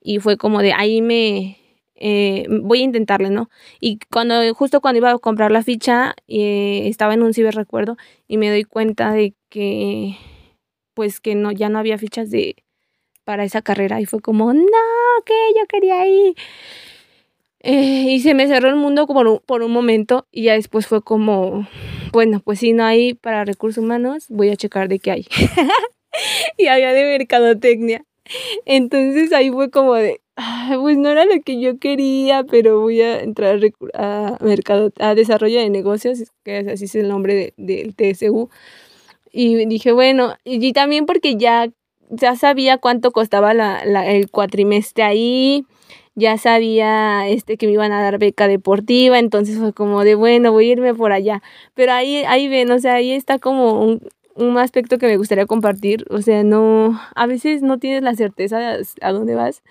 y 0.00 0.18
fue 0.18 0.36
como 0.36 0.60
de 0.62 0.72
ahí 0.72 1.02
me 1.02 1.58
eh, 1.94 2.46
voy 2.48 2.80
a 2.80 2.84
intentarle, 2.84 3.30
¿no? 3.30 3.50
Y 3.80 3.98
cuando 4.10 4.54
justo 4.54 4.80
cuando 4.80 4.98
iba 4.98 5.10
a 5.10 5.18
comprar 5.18 5.50
la 5.50 5.62
ficha 5.62 6.14
eh, 6.28 6.82
estaba 6.86 7.14
en 7.14 7.22
un 7.22 7.34
ciberrecuerdo 7.34 7.96
y 8.26 8.38
me 8.38 8.50
doy 8.50 8.64
cuenta 8.64 9.12
de 9.12 9.34
que 9.50 10.16
pues 10.94 11.20
que 11.20 11.34
no 11.34 11.52
ya 11.52 11.68
no 11.68 11.78
había 11.78 11.98
fichas 11.98 12.30
de 12.30 12.56
para 13.24 13.44
esa 13.44 13.62
carrera 13.62 14.00
y 14.00 14.06
fue 14.06 14.20
como 14.20 14.52
no 14.52 14.64
que 15.26 15.34
yo 15.56 15.66
quería 15.68 16.06
ir 16.06 16.34
eh, 17.60 18.06
y 18.08 18.20
se 18.20 18.34
me 18.34 18.46
cerró 18.46 18.68
el 18.68 18.76
mundo 18.76 19.06
por 19.06 19.26
un, 19.26 19.40
por 19.44 19.62
un 19.62 19.72
momento 19.72 20.26
y 20.30 20.44
ya 20.44 20.54
después 20.54 20.86
fue 20.86 21.02
como 21.02 21.68
bueno 22.12 22.40
pues 22.40 22.60
si 22.60 22.72
no 22.72 22.84
hay 22.84 23.14
para 23.14 23.44
recursos 23.44 23.82
humanos 23.84 24.26
voy 24.28 24.50
a 24.50 24.56
checar 24.56 24.88
de 24.88 24.98
qué 24.98 25.10
hay 25.10 25.26
y 26.58 26.66
había 26.66 26.92
de 26.92 27.04
mercadotecnia 27.04 28.04
entonces 28.64 29.32
ahí 29.32 29.50
fue 29.50 29.70
como 29.70 29.94
de, 29.94 30.20
pues 30.80 30.96
no 30.96 31.08
era 31.10 31.24
lo 31.24 31.40
que 31.42 31.60
yo 31.60 31.78
quería, 31.78 32.44
pero 32.44 32.80
voy 32.80 33.00
a 33.00 33.20
entrar 33.20 33.60
a, 33.94 34.36
mercado, 34.40 34.92
a 34.98 35.14
desarrollo 35.14 35.60
de 35.60 35.70
negocios, 35.70 36.22
que 36.44 36.58
así 36.58 36.84
es 36.84 36.94
el 36.94 37.08
nombre 37.08 37.54
del 37.56 37.94
TSU. 37.94 38.48
Y 39.32 39.64
dije, 39.66 39.92
bueno, 39.92 40.34
y 40.44 40.72
también 40.72 41.06
porque 41.06 41.36
ya, 41.36 41.68
ya 42.08 42.36
sabía 42.36 42.78
cuánto 42.78 43.12
costaba 43.12 43.54
la, 43.54 43.82
el 44.06 44.30
cuatrimestre 44.30 45.04
ahí, 45.04 45.64
ya 46.20 46.38
sabía 46.38 47.26
este 47.28 47.56
que 47.56 47.66
me 47.66 47.72
iban 47.72 47.92
a 47.92 48.02
dar 48.02 48.18
beca 48.18 48.46
deportiva, 48.48 49.18
entonces 49.18 49.58
fue 49.58 49.72
como 49.72 50.04
de 50.04 50.14
bueno, 50.14 50.52
voy 50.52 50.68
a 50.68 50.72
irme 50.72 50.94
por 50.94 51.12
allá. 51.12 51.42
Pero 51.74 51.92
ahí, 51.92 52.18
ahí 52.26 52.48
ven, 52.48 52.70
o 52.70 52.78
sea, 52.78 52.94
ahí 52.94 53.12
está 53.12 53.38
como 53.38 53.82
un, 53.82 54.00
un 54.36 54.58
aspecto 54.58 54.98
que 54.98 55.06
me 55.06 55.16
gustaría 55.16 55.46
compartir, 55.46 56.06
o 56.10 56.22
sea, 56.22 56.44
no, 56.44 57.00
a 57.14 57.26
veces 57.26 57.62
no 57.62 57.78
tienes 57.78 58.02
la 58.02 58.14
certeza 58.14 58.58
de 58.58 58.86
a 59.00 59.12
dónde 59.12 59.34
vas 59.34 59.62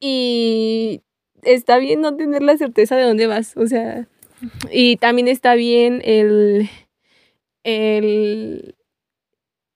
y 0.00 1.02
está 1.42 1.78
bien 1.78 2.00
no 2.00 2.16
tener 2.16 2.42
la 2.42 2.56
certeza 2.56 2.96
de 2.96 3.04
dónde 3.04 3.26
vas, 3.26 3.56
o 3.56 3.66
sea, 3.66 4.06
y 4.70 4.96
también 4.96 5.28
está 5.28 5.54
bien 5.54 6.00
el, 6.04 6.68
el, 7.64 8.74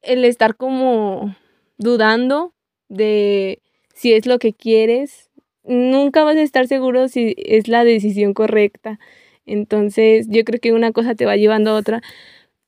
el 0.03 0.25
estar 0.25 0.57
como 0.57 1.37
dudando 1.77 2.55
de 2.89 3.61
si 3.95 4.13
es 4.13 4.27
lo 4.27 4.39
que 4.39 4.53
quieres, 4.53 5.31
nunca 5.65 6.25
vas 6.25 6.37
a 6.37 6.43
estar 6.43 6.67
seguro 6.69 7.09
si 7.09 7.35
es 7.39 7.69
la 7.69 7.85
decisión 7.85 8.35
correcta. 8.35 8.99
Entonces, 9.47 10.27
yo 10.31 10.45
creo 10.45 10.61
que 10.61 10.73
una 10.73 10.93
cosa 10.93 11.15
te 11.15 11.27
va 11.27 11.37
llevando 11.37 11.71
a 11.71 11.75
otra 11.77 12.03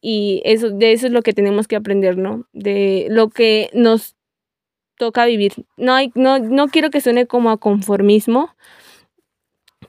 y 0.01 0.43
eso, 0.45 0.71
de 0.71 0.93
eso 0.93 1.07
es 1.07 1.13
lo 1.13 1.23
que 1.23 1.33
tenemos 1.33 1.69
que 1.69 1.77
aprender, 1.77 2.19
¿no? 2.19 2.47
De 2.53 3.07
lo 3.11 3.31
que 3.31 3.71
nos 3.75 4.17
toca 4.99 5.27
vivir. 5.27 5.53
No, 5.77 5.95
hay, 5.95 6.13
no, 6.15 6.39
no 6.39 6.69
quiero 6.69 6.91
que 6.91 7.01
suene 7.01 7.27
como 7.27 7.51
a 7.51 7.59
conformismo, 7.59 8.51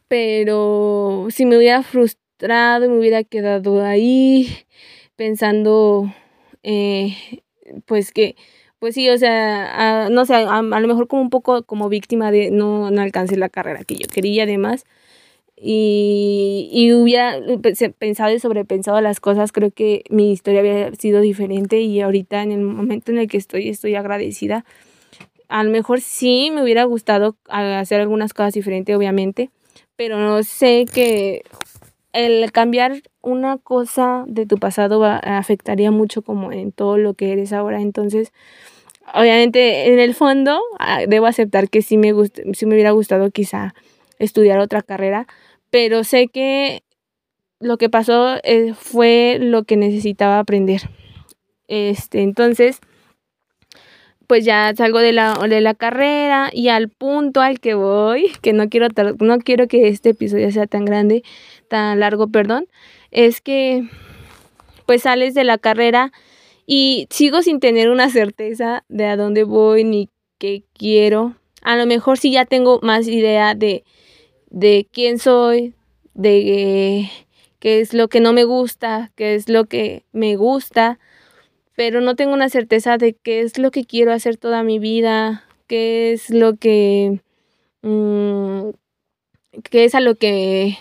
pero 0.08 1.28
si 1.30 1.46
me 1.46 1.58
hubiera 1.58 1.84
frustrado 1.84 2.86
y 2.86 2.90
me 2.90 3.00
hubiera 3.00 3.24
quedado 3.24 3.84
ahí 3.84 4.48
pensando, 5.16 6.14
eh, 6.64 7.16
pues 7.86 8.12
que, 8.12 8.36
pues 8.80 8.96
sí, 8.96 9.10
o 9.10 9.18
sea, 9.18 10.10
no 10.10 10.26
sé, 10.26 10.36
a, 10.36 10.62
lo 10.62 10.88
mejor 10.88 11.08
como 11.08 11.22
un 11.22 11.30
poco 11.30 11.64
como 11.64 11.90
víctima 11.90 12.32
de 12.32 12.52
no, 12.52 12.92
no 12.92 13.02
alcancé 13.02 13.38
la 13.38 13.50
carrera 13.50 13.84
que 13.84 13.96
yo 13.96 14.08
quería, 14.08 14.44
además 14.44 14.86
y, 15.60 16.70
y 16.72 16.94
hubiera 16.94 17.40
pensado 17.98 18.32
y 18.32 18.40
sobrepensado 18.40 19.02
las 19.02 19.20
cosas, 19.20 19.52
creo 19.52 19.72
que 19.72 20.04
mi 20.10 20.32
historia 20.32 20.60
había 20.60 20.94
sido 20.94 21.20
diferente 21.20 21.82
y 21.82 22.00
ahorita 22.00 22.44
en 22.44 22.52
el 22.52 22.62
momento 22.62 23.12
en 23.12 23.18
el 23.18 23.28
que 23.28 23.38
estoy 23.38 23.70
estoy 23.70 23.96
agradecida. 23.96 24.66
A 25.50 25.64
lo 25.64 25.72
mejor 25.72 26.02
sí 26.02 26.52
me 26.54 26.62
hubiera 26.62 26.84
gustado 26.84 27.38
hacer 27.48 28.02
algunas 28.02 28.34
cosas 28.34 28.54
diferentes, 28.54 28.96
obviamente, 28.96 29.50
pero 29.96 30.20
no 30.20 30.44
sé 30.44 30.86
que 30.94 31.42
el 32.14 32.52
cambiar 32.52 33.02
una 33.22 33.58
cosa 33.58 34.24
de 34.28 34.46
tu 34.46 34.58
pasado 34.58 35.04
afectaría 35.04 35.92
mucho 35.92 36.22
como 36.22 36.52
en 36.52 36.72
todo 36.72 36.98
lo 36.98 37.14
que 37.14 37.32
eres 37.32 37.54
ahora. 37.54 37.82
Entonces, 37.82 38.32
obviamente 39.14 39.92
en 39.92 40.00
el 40.00 40.14
fondo 40.14 40.60
ah, 40.80 41.02
debo 41.08 41.28
aceptar 41.28 41.70
que 41.70 41.82
sí 41.82 41.98
me, 41.98 42.14
sí 42.54 42.66
me 42.66 42.76
hubiera 42.76 42.92
gustado 42.92 43.32
quizá 43.32 43.74
estudiar 44.20 44.60
otra 44.60 44.82
carrera, 44.82 45.28
pero 45.70 46.04
sé 46.04 46.28
que 46.28 46.84
lo 47.60 47.78
que 47.78 47.90
pasó 47.90 48.38
eh, 48.44 48.74
fue 48.74 49.38
lo 49.40 49.64
que 49.64 49.78
necesitaba 49.78 50.40
aprender. 50.40 50.82
Este, 51.68 52.22
entonces, 52.22 52.80
pues 54.28 54.44
ya 54.44 54.74
salgo 54.76 55.00
de 55.00 55.14
la, 55.14 55.34
de 55.50 55.62
la 55.62 55.74
carrera 55.74 56.50
y 56.54 56.68
al 56.68 56.90
punto 56.90 57.42
al 57.42 57.60
que 57.60 57.74
voy, 57.74 58.32
que 58.42 58.54
no 58.54 58.70
quiero, 58.70 58.88
no 59.20 59.40
quiero 59.40 59.68
que 59.68 59.88
este 59.88 60.10
episodio 60.10 60.52
sea 60.52 60.68
tan 60.68 60.86
grande, 60.86 61.24
tan 61.70 62.00
largo, 62.00 62.28
perdón, 62.28 62.68
es 63.12 63.42
que 63.42 63.88
pues 64.86 65.04
sales 65.04 65.34
de 65.34 65.44
la 65.44 65.58
carrera 65.58 66.12
y 66.66 67.08
sigo 67.10 67.42
sin 67.42 67.60
tener 67.60 67.90
una 67.90 68.10
certeza 68.10 68.84
de 68.90 69.06
a 69.06 69.18
dónde 69.18 69.44
voy 69.44 69.84
ni 69.84 70.10
qué 70.38 70.64
quiero. 70.74 71.36
A 71.62 71.76
lo 71.76 71.86
mejor 71.86 72.18
sí 72.18 72.32
ya 72.32 72.46
tengo 72.46 72.80
más 72.82 73.08
idea 73.08 73.56
de, 73.56 73.84
de 74.50 74.88
quién 74.92 75.20
soy, 75.20 75.74
de 76.14 77.10
qué 77.60 77.80
es 77.80 77.94
lo 77.94 78.08
que 78.08 78.20
no 78.20 78.34
me 78.34 78.44
gusta, 78.44 79.12
qué 79.16 79.36
es 79.36 79.50
lo 79.50 79.66
que 79.66 80.04
me 80.12 80.36
gusta, 80.36 81.00
pero 81.78 82.02
no 82.02 82.16
tengo 82.16 82.34
una 82.34 82.50
certeza 82.50 82.98
de 82.98 83.14
qué 83.14 83.42
es 83.42 83.60
lo 83.60 83.70
que 83.70 83.86
quiero 83.86 84.12
hacer 84.12 84.36
toda 84.36 84.64
mi 84.64 84.80
vida, 84.80 85.46
qué 85.68 86.12
es 86.12 86.32
lo 86.32 86.56
que, 86.58 87.22
mm, 87.84 88.70
qué 89.70 89.86
es 89.86 89.94
a 89.94 90.00
lo 90.00 90.16
que, 90.16 90.80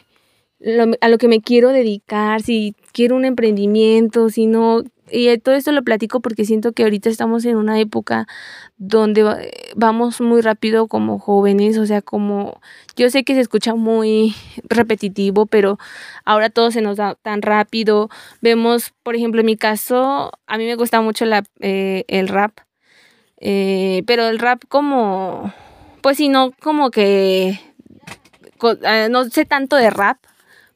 a 1.02 1.08
lo 1.10 1.18
que 1.18 1.28
me 1.28 1.42
quiero 1.42 1.68
dedicar, 1.68 2.40
si 2.40 2.74
quiero 2.92 3.14
un 3.14 3.26
emprendimiento, 3.26 4.30
si 4.30 4.46
no, 4.46 4.84
y 5.10 5.36
todo 5.38 5.54
esto 5.54 5.72
lo 5.72 5.82
platico 5.82 6.20
porque 6.20 6.44
siento 6.44 6.72
que 6.72 6.82
ahorita 6.82 7.08
estamos 7.08 7.44
en 7.44 7.56
una 7.56 7.78
época 7.80 8.26
donde 8.76 9.52
vamos 9.76 10.20
muy 10.20 10.40
rápido 10.40 10.88
como 10.88 11.18
jóvenes, 11.18 11.78
o 11.78 11.86
sea, 11.86 12.02
como 12.02 12.60
yo 12.96 13.08
sé 13.10 13.24
que 13.24 13.34
se 13.34 13.40
escucha 13.40 13.74
muy 13.74 14.34
repetitivo, 14.68 15.46
pero 15.46 15.78
ahora 16.24 16.50
todo 16.50 16.70
se 16.70 16.80
nos 16.80 16.96
da 16.96 17.14
tan 17.14 17.42
rápido. 17.42 18.10
Vemos, 18.40 18.92
por 19.02 19.14
ejemplo, 19.14 19.40
en 19.40 19.46
mi 19.46 19.56
caso, 19.56 20.32
a 20.46 20.58
mí 20.58 20.66
me 20.66 20.74
gusta 20.74 21.00
mucho 21.00 21.24
la, 21.24 21.44
eh, 21.60 22.04
el 22.08 22.28
rap, 22.28 22.58
eh, 23.38 24.02
pero 24.06 24.28
el 24.28 24.38
rap 24.38 24.62
como, 24.68 25.52
pues 26.02 26.16
sí, 26.16 26.28
no 26.28 26.52
como 26.60 26.90
que, 26.90 27.60
eh, 28.82 29.08
no 29.10 29.24
sé 29.26 29.44
tanto 29.44 29.76
de 29.76 29.90
rap, 29.90 30.18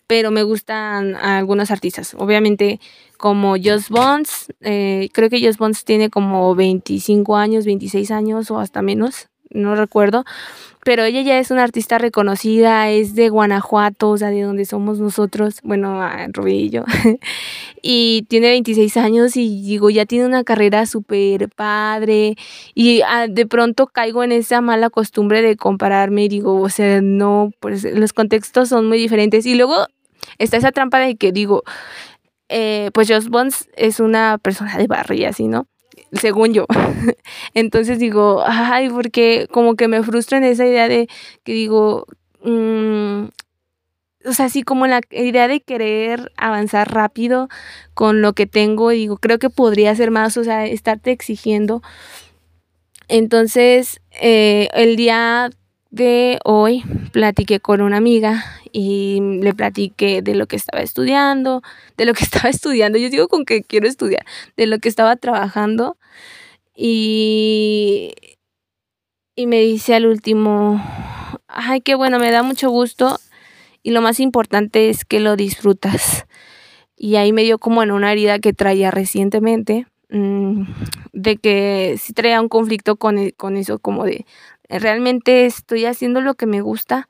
pero 0.07 0.31
me 0.31 0.43
gustan 0.43 1.15
algunos 1.17 1.71
artistas. 1.71 2.15
Obviamente 2.19 2.81
como 3.21 3.57
Just 3.63 3.91
Bones, 3.91 4.53
eh, 4.63 5.11
creo 5.13 5.29
que 5.29 5.45
Just 5.45 5.59
Bones 5.59 5.85
tiene 5.85 6.09
como 6.09 6.55
25 6.55 7.37
años, 7.37 7.67
26 7.67 8.11
años 8.11 8.51
o 8.51 8.59
hasta 8.59 8.81
menos, 8.81 9.29
no 9.51 9.75
recuerdo, 9.75 10.25
pero 10.85 11.05
ella 11.05 11.21
ya 11.21 11.39
es 11.39 11.51
una 11.51 11.65
artista 11.65 11.99
reconocida, 11.99 12.89
es 12.89 13.15
de 13.15 13.29
Guanajuato, 13.29 14.09
o 14.09 14.17
sea, 14.17 14.31
de 14.31 14.41
donde 14.41 14.65
somos 14.65 15.01
nosotros, 15.01 15.57
bueno, 15.63 16.01
Rubí 16.33 16.55
y 16.55 16.71
yo, 16.71 16.85
y 17.83 18.25
tiene 18.29 18.49
26 18.49 18.97
años 18.97 19.37
y 19.37 19.65
digo, 19.65 19.91
ya 19.91 20.07
tiene 20.07 20.25
una 20.25 20.43
carrera 20.43 20.87
súper 20.87 21.51
padre, 21.51 22.37
y 22.75 23.03
ah, 23.03 23.27
de 23.29 23.45
pronto 23.45 23.87
caigo 23.87 24.25
en 24.25 24.33
esa 24.33 24.63
mala 24.63 24.89
costumbre 24.89 25.43
de 25.43 25.57
compararme 25.57 26.25
y 26.25 26.29
digo, 26.29 26.59
o 26.59 26.71
sea, 26.71 27.03
no, 27.03 27.53
pues 27.61 27.85
los 27.85 28.15
contextos 28.15 28.71
son 28.71 28.89
muy 28.89 28.97
diferentes, 28.97 29.45
y 29.45 29.57
luego 29.57 29.89
está 30.39 30.57
esa 30.57 30.73
trampa 30.73 30.99
de 31.01 31.17
que 31.17 31.33
digo, 31.33 31.65
eh, 32.51 32.91
pues 32.93 33.09
Joss 33.09 33.29
Bones 33.29 33.69
es 33.77 34.01
una 34.01 34.39
persona 34.39 34.77
de 34.77 34.89
barrio 34.89 35.29
así, 35.29 35.47
¿no? 35.49 35.69
Según 36.13 36.53
yo. 36.53 36.67
Entonces 37.55 37.99
digo, 37.99 38.43
ay, 38.45 38.91
porque 38.91 39.47
como 39.53 39.77
que 39.77 39.89
me 39.89 40.03
frustra 40.03 40.39
en 40.39 40.45
esa 40.45 40.67
idea 40.67 40.89
de 40.89 41.09
que 41.45 41.53
digo, 41.53 42.07
mm, 42.43 43.27
o 44.27 44.33
sea, 44.33 44.47
así 44.47 44.63
como 44.63 44.87
la 44.87 45.01
idea 45.11 45.49
de 45.49 45.61
querer 45.61 46.33
avanzar 46.37 46.93
rápido 46.93 47.49
con 47.95 48.21
lo 48.21 48.35
que 48.35 48.47
tengo, 48.47 48.91
digo, 48.91 49.17
creo 49.17 49.39
que 49.39 49.49
podría 49.49 49.95
ser 49.95 50.11
más, 50.11 50.37
o 50.37 50.45
sea, 50.45 50.67
estarte 50.67 51.13
exigiendo. 51.13 51.83
Entonces, 53.09 54.01
eh, 54.21 54.69
el 54.73 54.97
día 54.97 55.51
de 55.91 56.39
hoy 56.45 56.85
platiqué 57.13 57.61
con 57.61 57.81
una 57.81 57.97
amiga 57.97 58.45
y 58.73 59.21
le 59.21 59.55
platiqué 59.55 60.23
de 60.23 60.35
lo 60.35 60.47
que 60.47 60.57
estaba 60.57 60.83
estudiando, 60.83 61.63
de 61.97 62.07
lo 62.07 62.15
que 62.15 62.25
estaba 62.25 62.49
estudiando, 62.49 62.99
yo 62.99 63.11
digo 63.11 63.29
con 63.29 63.45
que 63.45 63.63
quiero 63.63 63.89
estudiar, 63.89 64.25
de 64.57 64.67
lo 64.67 64.79
que 64.79 64.89
estaba 64.89 65.17
trabajando. 65.17 65.97
Y, 66.75 68.13
y 69.35 69.47
me 69.47 69.61
dice 69.61 69.95
al 69.95 70.07
último, 70.07 70.83
ay, 71.49 71.81
qué 71.81 71.95
bueno, 71.95 72.19
me 72.19 72.31
da 72.31 72.43
mucho 72.43 72.71
gusto. 72.71 73.19
Y 73.83 73.91
lo 73.91 74.03
más 74.03 74.21
importante 74.21 74.91
es 74.91 75.05
que 75.05 75.21
lo 75.21 75.37
disfrutas. 75.37 76.27
Y 76.97 77.17
ahí 77.17 77.33
me 77.33 77.43
dio 77.43 77.59
como 77.59 77.83
en 77.83 77.93
una 77.93 78.13
herida 78.13 78.39
que 78.39 78.53
traía 78.53 78.91
recientemente, 78.91 79.87
mm, 80.11 80.65
de 81.13 81.37
que 81.39 81.97
si 81.99 82.13
traía 82.13 82.41
un 82.41 82.49
conflicto 82.49 82.97
con, 82.97 83.19
e, 83.19 83.33
con 83.33 83.57
eso, 83.57 83.79
como 83.79 84.05
de, 84.05 84.27
realmente 84.71 85.47
estoy 85.47 85.85
haciendo 85.85 86.21
lo 86.21 86.35
que 86.35 86.47
me 86.47 86.61
gusta. 86.61 87.09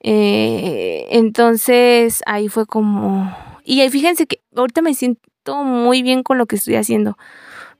Eh, 0.00 1.06
entonces 1.10 2.22
ahí 2.26 2.48
fue 2.48 2.66
como... 2.66 3.34
Y 3.64 3.80
ahí 3.80 3.90
fíjense 3.90 4.26
que 4.26 4.40
ahorita 4.54 4.82
me 4.82 4.94
siento 4.94 5.64
muy 5.64 6.02
bien 6.02 6.22
con 6.22 6.38
lo 6.38 6.46
que 6.46 6.56
estoy 6.56 6.76
haciendo, 6.76 7.16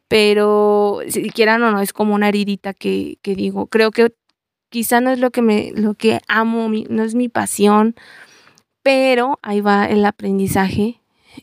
pero 0.09 1.01
si 1.09 1.31
quieran 1.31 1.63
o 1.63 1.71
no, 1.71 1.81
es 1.81 1.93
como 1.93 2.15
una 2.15 2.29
heridita 2.29 2.75
que, 2.75 3.19
que 3.23 3.37
digo, 3.37 3.67
creo 3.67 3.91
que 3.93 4.13
quizá 4.69 5.01
no 5.01 5.11
es 5.11 5.21
lo 5.21 5.31
que 5.31 5.43
me, 5.43 5.73
lo 5.75 5.95
que 5.95 6.21
amo, 6.29 6.69
no 6.89 7.03
es 7.05 7.15
mi 7.15 7.29
pasión, 7.29 7.95
pero 8.83 9.39
ahí 9.43 9.61
va 9.61 9.87
el 9.87 10.05
aprendizaje. 10.05 11.01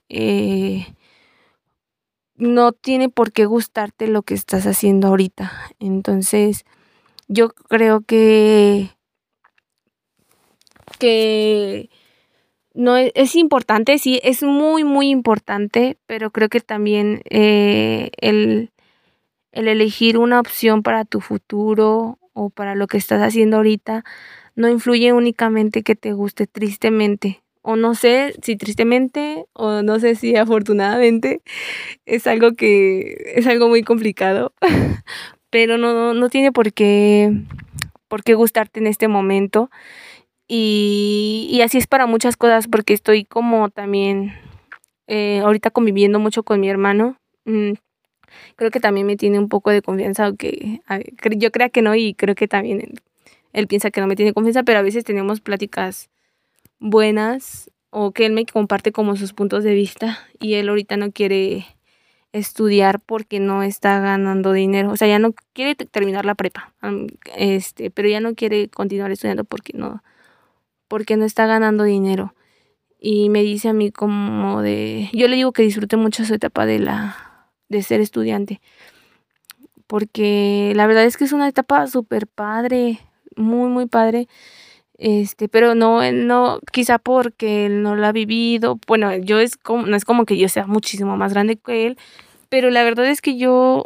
Eh, 0.09 0.87
no 2.35 2.71
tiene 2.71 3.09
por 3.09 3.31
qué 3.31 3.45
gustarte 3.45 4.07
lo 4.07 4.23
que 4.23 4.33
estás 4.33 4.65
haciendo 4.65 5.07
ahorita. 5.07 5.51
Entonces, 5.79 6.65
yo 7.33 7.49
creo 7.49 8.01
que 8.01 8.89
que 10.99 11.89
no 12.73 12.95
es, 12.97 13.11
es, 13.15 13.35
importante, 13.35 13.97
sí, 13.97 14.19
es 14.23 14.43
muy, 14.43 14.83
muy 14.83 15.09
importante, 15.09 15.97
pero 16.05 16.31
creo 16.31 16.49
que 16.49 16.59
también 16.59 17.21
eh, 17.29 18.11
el, 18.17 18.71
el 19.51 19.67
elegir 19.67 20.17
una 20.17 20.39
opción 20.39 20.83
para 20.83 21.05
tu 21.05 21.21
futuro 21.21 22.19
o 22.33 22.49
para 22.49 22.75
lo 22.75 22.87
que 22.87 22.97
estás 22.97 23.21
haciendo 23.21 23.57
ahorita 23.57 24.03
no 24.55 24.69
influye 24.69 25.13
únicamente 25.13 25.83
que 25.83 25.95
te 25.95 26.13
guste 26.13 26.47
tristemente. 26.47 27.43
O 27.61 27.75
no 27.77 27.95
sé 27.95 28.35
si 28.41 28.57
tristemente 28.57 29.45
o 29.53 29.83
no 29.83 29.99
sé 29.99 30.15
si 30.15 30.35
afortunadamente 30.35 31.41
es 32.05 32.27
algo 32.27 32.53
que 32.53 33.33
es 33.35 33.47
algo 33.47 33.69
muy 33.69 33.83
complicado, 33.83 34.53
pero 35.53 35.77
no, 35.77 36.15
no 36.15 36.29
tiene 36.29 36.51
por 36.51 36.73
qué, 36.73 37.31
por 38.07 38.23
qué 38.23 38.33
gustarte 38.33 38.79
en 38.79 38.87
este 38.87 39.07
momento. 39.07 39.69
Y, 40.47 41.47
y 41.51 41.61
así 41.61 41.77
es 41.77 41.85
para 41.85 42.07
muchas 42.07 42.37
cosas 42.37 42.67
porque 42.67 42.95
estoy 42.95 43.23
como 43.23 43.69
también 43.69 44.33
eh, 45.05 45.41
ahorita 45.41 45.69
conviviendo 45.69 46.17
mucho 46.17 46.41
con 46.41 46.59
mi 46.59 46.71
hermano. 46.71 47.17
Mm, 47.45 47.73
creo 48.55 48.71
que 48.71 48.79
también 48.79 49.05
me 49.05 49.15
tiene 49.15 49.37
un 49.37 49.47
poco 49.47 49.69
de 49.69 49.83
confianza, 49.83 50.25
aunque 50.25 50.81
yo 51.37 51.51
creo 51.51 51.69
que 51.69 51.83
no 51.83 51.93
y 51.93 52.15
creo 52.15 52.33
que 52.33 52.47
también 52.47 52.95
él, 53.53 53.67
piensa 53.67 53.91
que 53.91 54.01
no 54.01 54.07
me 54.07 54.15
tiene 54.15 54.33
confianza, 54.33 54.63
pero 54.63 54.79
a 54.79 54.81
veces 54.81 55.03
tenemos 55.03 55.39
pláticas 55.39 56.09
buenas 56.79 57.69
o 57.91 58.11
que 58.11 58.25
él 58.25 58.33
me 58.33 58.47
comparte 58.47 58.91
como 58.91 59.15
sus 59.17 59.33
puntos 59.33 59.63
de 59.63 59.75
vista 59.75 60.17
y 60.39 60.55
él 60.55 60.69
ahorita 60.69 60.97
no 60.97 61.11
quiere 61.11 61.67
estudiar 62.33 62.99
porque 62.99 63.39
no 63.39 63.63
está 63.63 63.99
ganando 63.99 64.51
dinero, 64.51 64.91
o 64.91 64.97
sea, 64.97 65.07
ya 65.07 65.19
no 65.19 65.33
quiere 65.53 65.75
terminar 65.75 66.25
la 66.25 66.35
prepa, 66.35 66.73
este, 67.37 67.91
pero 67.91 68.09
ya 68.09 68.19
no 68.19 68.33
quiere 68.33 68.67
continuar 68.69 69.11
estudiando 69.11 69.45
porque 69.45 69.73
no 69.75 70.03
porque 70.87 71.17
no 71.17 71.25
está 71.25 71.47
ganando 71.47 71.83
dinero. 71.85 72.35
Y 72.99 73.29
me 73.29 73.41
dice 73.41 73.69
a 73.69 73.73
mí 73.73 73.91
como 73.91 74.61
de 74.61 75.09
yo 75.13 75.27
le 75.27 75.35
digo 75.35 75.51
que 75.51 75.63
disfrute 75.63 75.97
mucho 75.97 76.25
su 76.25 76.33
etapa 76.35 76.65
de 76.65 76.79
la 76.79 77.49
de 77.69 77.81
ser 77.83 78.01
estudiante. 78.01 78.61
Porque 79.87 80.73
la 80.75 80.87
verdad 80.87 81.05
es 81.05 81.17
que 81.17 81.25
es 81.25 81.33
una 81.33 81.47
etapa 81.47 81.85
súper 81.87 82.27
padre, 82.27 82.99
muy, 83.35 83.69
muy 83.69 83.87
padre. 83.87 84.27
Este, 84.97 85.49
pero 85.49 85.75
no, 85.75 86.09
no, 86.11 86.59
quizá 86.71 86.99
porque 86.99 87.65
él 87.65 87.81
no 87.83 87.95
la 87.95 88.09
ha 88.09 88.11
vivido. 88.11 88.79
Bueno, 88.87 89.15
yo 89.17 89.39
es 89.39 89.57
como, 89.57 89.85
no 89.87 89.95
es 89.95 90.05
como 90.05 90.25
que 90.25 90.37
yo 90.37 90.49
sea 90.49 90.67
muchísimo 90.67 91.17
más 91.17 91.33
grande 91.33 91.57
que 91.57 91.87
él, 91.87 91.97
pero 92.49 92.69
la 92.71 92.83
verdad 92.83 93.07
es 93.07 93.21
que 93.21 93.37
yo, 93.37 93.85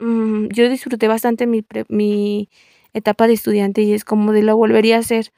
mm, 0.00 0.48
yo 0.48 0.68
disfruté 0.68 1.08
bastante 1.08 1.46
mi, 1.46 1.64
mi 1.88 2.48
etapa 2.94 3.26
de 3.26 3.34
estudiante 3.34 3.82
y 3.82 3.92
es 3.94 4.04
como 4.04 4.32
de 4.32 4.42
lo 4.42 4.56
volvería 4.56 4.96
a 4.96 5.00
hacer. 5.00 5.32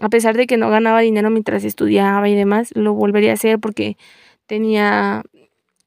A 0.00 0.08
pesar 0.10 0.36
de 0.36 0.46
que 0.46 0.56
no 0.58 0.70
ganaba 0.70 1.00
dinero 1.00 1.30
mientras 1.30 1.64
estudiaba 1.64 2.28
y 2.28 2.34
demás, 2.34 2.70
lo 2.74 2.94
volvería 2.94 3.32
a 3.32 3.34
hacer 3.34 3.60
porque 3.60 3.96
tenía 4.46 5.24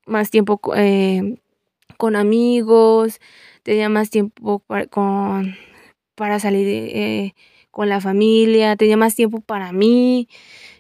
más 0.07 0.31
tiempo 0.31 0.59
eh, 0.75 1.37
con 1.97 2.15
amigos, 2.15 3.19
tenía 3.63 3.89
más 3.89 4.09
tiempo 4.09 4.59
para, 4.59 4.87
con, 4.87 5.55
para 6.15 6.39
salir 6.39 6.67
eh, 6.67 7.35
con 7.79 7.87
la 7.87 8.01
familia, 8.01 8.75
tenía 8.75 8.97
más 8.97 9.15
tiempo 9.15 9.39
para 9.39 9.71
mí, 9.71 10.27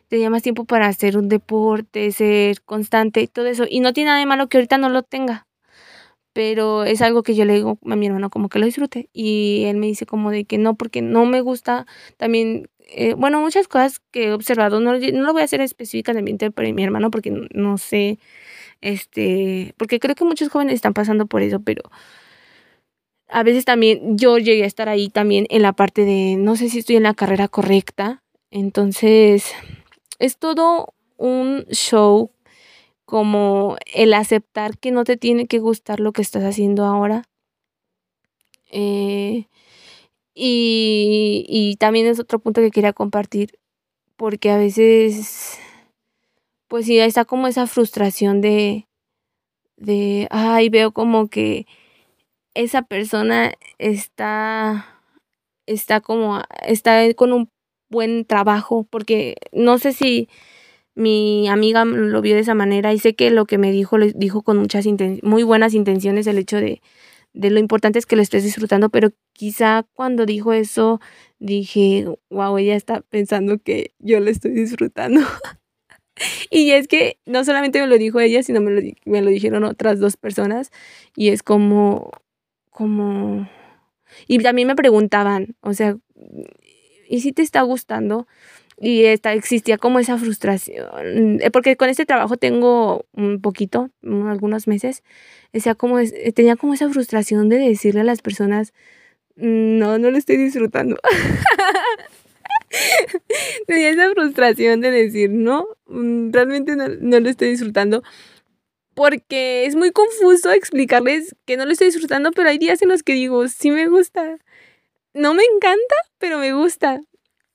tenía 0.09 0.29
más 0.29 0.43
tiempo 0.43 0.65
para 0.65 0.87
hacer 0.87 1.17
un 1.17 1.29
deporte, 1.29 2.11
ser 2.11 2.61
constante 2.63 3.25
todo 3.29 3.45
eso. 3.45 3.63
Y 3.69 3.79
no 3.79 3.93
tiene 3.93 4.09
nada 4.09 4.19
de 4.19 4.25
malo 4.25 4.49
que 4.49 4.57
ahorita 4.57 4.77
no 4.77 4.89
lo 4.89 5.01
tenga, 5.03 5.47
pero 6.33 6.83
es 6.83 7.01
algo 7.01 7.23
que 7.23 7.35
yo 7.35 7.45
le 7.45 7.53
digo 7.53 7.79
a 7.89 7.95
mi 7.95 8.07
hermano 8.07 8.29
como 8.29 8.49
que 8.49 8.59
lo 8.59 8.65
disfrute. 8.65 9.09
Y 9.13 9.63
él 9.67 9.77
me 9.77 9.87
dice 9.87 10.05
como 10.05 10.29
de 10.29 10.43
que 10.43 10.57
no, 10.57 10.75
porque 10.75 11.01
no 11.01 11.25
me 11.25 11.39
gusta 11.39 11.85
también 12.17 12.69
eh, 12.89 13.13
bueno, 13.13 13.39
muchas 13.39 13.69
cosas 13.69 14.01
que 14.11 14.25
he 14.25 14.33
observado, 14.33 14.81
no, 14.81 14.91
no 14.91 15.23
lo 15.23 15.31
voy 15.31 15.41
a 15.41 15.45
hacer 15.45 15.61
específicamente 15.61 16.51
para 16.51 16.69
mi 16.73 16.83
hermano 16.83 17.11
porque 17.11 17.31
no 17.31 17.77
sé 17.77 18.19
este, 18.81 19.73
porque 19.77 19.99
creo 20.01 20.15
que 20.15 20.25
muchos 20.25 20.49
jóvenes 20.49 20.75
están 20.75 20.93
pasando 20.93 21.27
por 21.27 21.43
eso, 21.43 21.61
pero 21.61 21.83
a 23.29 23.43
veces 23.43 23.65
también 23.65 24.17
yo 24.17 24.37
llegué 24.37 24.63
a 24.63 24.67
estar 24.67 24.89
ahí 24.89 25.09
también 25.09 25.45
en 25.49 25.61
la 25.61 25.73
parte 25.73 26.05
de 26.05 26.35
no 26.37 26.55
sé 26.55 26.69
si 26.69 26.79
estoy 26.79 26.95
en 26.97 27.03
la 27.03 27.13
carrera 27.13 27.47
correcta. 27.47 28.23
Entonces, 28.51 29.53
es 30.19 30.37
todo 30.37 30.93
un 31.17 31.65
show 31.69 32.31
como 33.05 33.77
el 33.93 34.13
aceptar 34.13 34.77
que 34.77 34.91
no 34.91 35.03
te 35.03 35.17
tiene 35.17 35.47
que 35.47 35.59
gustar 35.59 35.99
lo 35.99 36.11
que 36.11 36.21
estás 36.21 36.43
haciendo 36.43 36.85
ahora. 36.85 37.23
Eh, 38.71 39.47
y, 40.35 41.45
y 41.47 41.75
también 41.77 42.07
es 42.07 42.19
otro 42.19 42.39
punto 42.39 42.61
que 42.61 42.71
quería 42.71 42.93
compartir, 42.93 43.59
porque 44.15 44.51
a 44.51 44.57
veces 44.57 45.59
pues 46.69 46.85
sí, 46.85 46.99
está 46.99 47.25
como 47.25 47.47
esa 47.47 47.67
frustración 47.67 48.41
de, 48.41 48.87
de, 49.75 50.27
ay, 50.29 50.69
veo 50.69 50.91
como 50.91 51.27
que 51.27 51.65
esa 52.53 52.81
persona 52.83 53.53
está, 53.77 54.87
está 55.65 56.01
como, 56.01 56.41
está 56.65 57.13
con 57.13 57.33
un 57.33 57.49
buen 57.89 58.25
trabajo, 58.25 58.85
porque 58.89 59.35
no 59.51 59.77
sé 59.77 59.93
si 59.93 60.29
mi 60.95 61.47
amiga 61.47 61.85
lo 61.85 62.21
vio 62.21 62.35
de 62.35 62.41
esa 62.41 62.55
manera 62.55 62.93
y 62.93 62.99
sé 62.99 63.15
que 63.15 63.31
lo 63.31 63.45
que 63.45 63.57
me 63.57 63.71
dijo 63.71 63.97
lo 63.97 64.07
dijo 64.07 64.41
con 64.41 64.57
muchas 64.57 64.85
muy 65.23 65.43
buenas 65.43 65.73
intenciones 65.73 66.27
el 66.27 66.37
hecho 66.37 66.57
de, 66.57 66.81
de 67.33 67.49
lo 67.51 67.59
importante 67.59 67.99
es 67.99 68.05
que 68.05 68.15
lo 68.15 68.21
estés 68.21 68.43
disfrutando, 68.43 68.89
pero 68.89 69.11
quizá 69.33 69.85
cuando 69.93 70.25
dijo 70.25 70.53
eso 70.53 70.99
dije, 71.39 72.05
wow, 72.29 72.57
ella 72.57 72.75
está 72.75 73.01
pensando 73.01 73.59
que 73.59 73.93
yo 73.99 74.19
lo 74.19 74.29
estoy 74.29 74.51
disfrutando. 74.51 75.21
y 76.49 76.71
es 76.71 76.87
que 76.87 77.17
no 77.25 77.45
solamente 77.45 77.79
me 77.79 77.87
lo 77.87 77.97
dijo 77.97 78.19
ella, 78.19 78.43
sino 78.43 78.61
me 78.61 78.71
lo, 78.71 78.81
me 79.05 79.21
lo 79.21 79.29
dijeron 79.29 79.63
otras 79.63 79.99
dos 79.99 80.17
personas. 80.17 80.71
Y 81.15 81.29
es 81.29 81.43
como, 81.43 82.11
como... 82.79 83.49
Y 84.25 84.39
también 84.39 84.69
me 84.69 84.75
preguntaban, 84.75 85.57
o 85.59 85.73
sea, 85.73 85.97
¿y 87.09 87.19
si 87.19 87.33
te 87.33 87.41
está 87.41 87.61
gustando? 87.61 88.25
Y 88.79 89.03
esta, 89.03 89.33
existía 89.33 89.77
como 89.77 89.99
esa 89.99 90.17
frustración, 90.17 91.39
eh, 91.41 91.51
porque 91.51 91.75
con 91.75 91.89
este 91.89 92.05
trabajo 92.05 92.37
tengo 92.37 93.05
un 93.11 93.41
poquito, 93.41 93.89
algunos 94.01 94.65
meses, 94.65 95.03
decía 95.51 95.75
como, 95.75 95.97
tenía 96.33 96.55
como 96.55 96.73
esa 96.73 96.89
frustración 96.89 97.49
de 97.49 97.57
decirle 97.57 98.01
a 98.01 98.05
las 98.05 98.21
personas, 98.21 98.73
no, 99.35 99.99
no 99.99 100.09
lo 100.09 100.17
estoy 100.17 100.37
disfrutando. 100.37 100.97
Tenía 103.67 103.89
esa 103.89 104.09
frustración 104.11 104.79
de 104.79 104.91
decir, 104.91 105.31
no, 105.31 105.67
mm, 105.87 106.31
realmente 106.31 106.77
no, 106.77 107.19
lo 107.19 107.29
estoy 107.29 107.49
disfrutando. 107.49 108.03
Porque 108.99 109.65
es 109.65 109.77
muy 109.77 109.93
confuso 109.93 110.51
explicarles 110.51 111.33
que 111.45 111.55
no 111.55 111.65
lo 111.65 111.71
estoy 111.71 111.87
disfrutando, 111.87 112.33
pero 112.33 112.49
hay 112.49 112.57
días 112.57 112.81
en 112.81 112.89
los 112.89 113.01
que 113.01 113.13
digo, 113.13 113.47
sí 113.47 113.71
me 113.71 113.87
gusta. 113.87 114.39
No 115.13 115.33
me 115.33 115.43
encanta, 115.45 115.95
pero 116.17 116.37
me 116.37 116.51
gusta. 116.51 116.99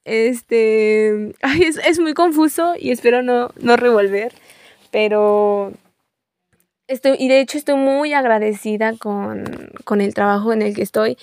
Este, 0.05 1.35
es, 1.61 1.77
es 1.87 1.99
muy 1.99 2.15
confuso 2.15 2.73
y 2.79 2.93
espero 2.93 3.23
no, 3.23 3.51
no 3.61 3.77
revolver, 3.77 4.33
pero 4.91 5.75
estoy, 6.87 7.17
y 7.19 7.29
de 7.29 7.41
hecho 7.41 7.59
estoy 7.59 7.75
muy 7.75 8.15
agradecida 8.15 8.97
con, 8.97 9.45
con 9.85 10.01
el 10.01 10.15
trabajo 10.15 10.55
en 10.55 10.63
el 10.63 10.75
que 10.75 10.81
estoy. 10.81 11.19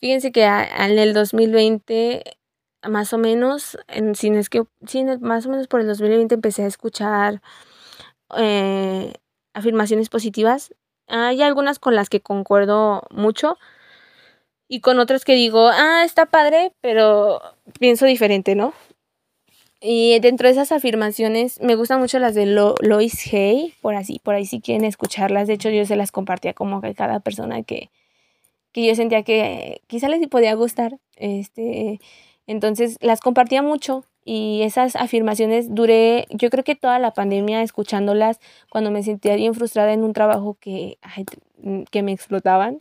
Fíjense 0.00 0.32
que 0.32 0.44
en 0.44 0.98
el 0.98 1.12
2020 1.12 2.24
más 2.88 3.12
o 3.12 3.18
menos, 3.18 3.76
en, 3.88 4.14
si 4.14 4.28
es 4.28 4.48
que, 4.48 4.62
más 5.20 5.44
o 5.44 5.50
menos 5.50 5.68
por 5.68 5.82
el 5.82 5.86
2020 5.86 6.34
empecé 6.34 6.62
a 6.62 6.66
escuchar 6.66 7.42
eh, 8.38 9.12
afirmaciones 9.56 10.10
positivas. 10.10 10.74
Hay 11.08 11.42
algunas 11.42 11.78
con 11.78 11.96
las 11.96 12.10
que 12.10 12.20
concuerdo 12.20 13.02
mucho 13.10 13.56
y 14.68 14.80
con 14.80 14.98
otros 14.98 15.24
que 15.24 15.34
digo, 15.34 15.68
ah, 15.68 16.02
está 16.04 16.26
padre, 16.26 16.72
pero 16.80 17.40
pienso 17.80 18.04
diferente, 18.04 18.54
¿no? 18.54 18.74
Y 19.80 20.18
dentro 20.20 20.48
de 20.48 20.52
esas 20.52 20.72
afirmaciones 20.72 21.60
me 21.60 21.74
gustan 21.74 22.00
mucho 22.00 22.18
las 22.18 22.34
de 22.34 22.46
Lois 22.46 23.32
Hay, 23.32 23.74
por 23.80 23.94
así, 23.94 24.20
por 24.22 24.34
ahí 24.34 24.44
si 24.44 24.60
quieren 24.60 24.84
escucharlas. 24.84 25.48
De 25.48 25.54
hecho, 25.54 25.70
yo 25.70 25.86
se 25.86 25.96
las 25.96 26.12
compartía 26.12 26.52
como 26.52 26.76
a 26.76 26.94
cada 26.94 27.20
persona 27.20 27.62
que, 27.62 27.90
que 28.72 28.86
yo 28.86 28.94
sentía 28.94 29.22
que 29.22 29.80
quizá 29.86 30.08
les 30.08 30.26
podía 30.28 30.54
gustar. 30.54 30.98
Este, 31.16 32.00
entonces 32.46 32.98
las 33.00 33.20
compartía 33.20 33.62
mucho 33.62 34.04
y 34.26 34.62
esas 34.62 34.96
afirmaciones 34.96 35.74
duré, 35.74 36.26
yo 36.30 36.50
creo 36.50 36.64
que 36.64 36.74
toda 36.74 36.98
la 36.98 37.12
pandemia 37.12 37.62
escuchándolas 37.62 38.40
cuando 38.70 38.90
me 38.90 39.02
sentía 39.02 39.36
bien 39.36 39.54
frustrada 39.54 39.92
en 39.94 40.04
un 40.04 40.12
trabajo 40.12 40.58
que, 40.60 40.98
que 41.90 42.02
me 42.02 42.12
explotaban 42.12 42.78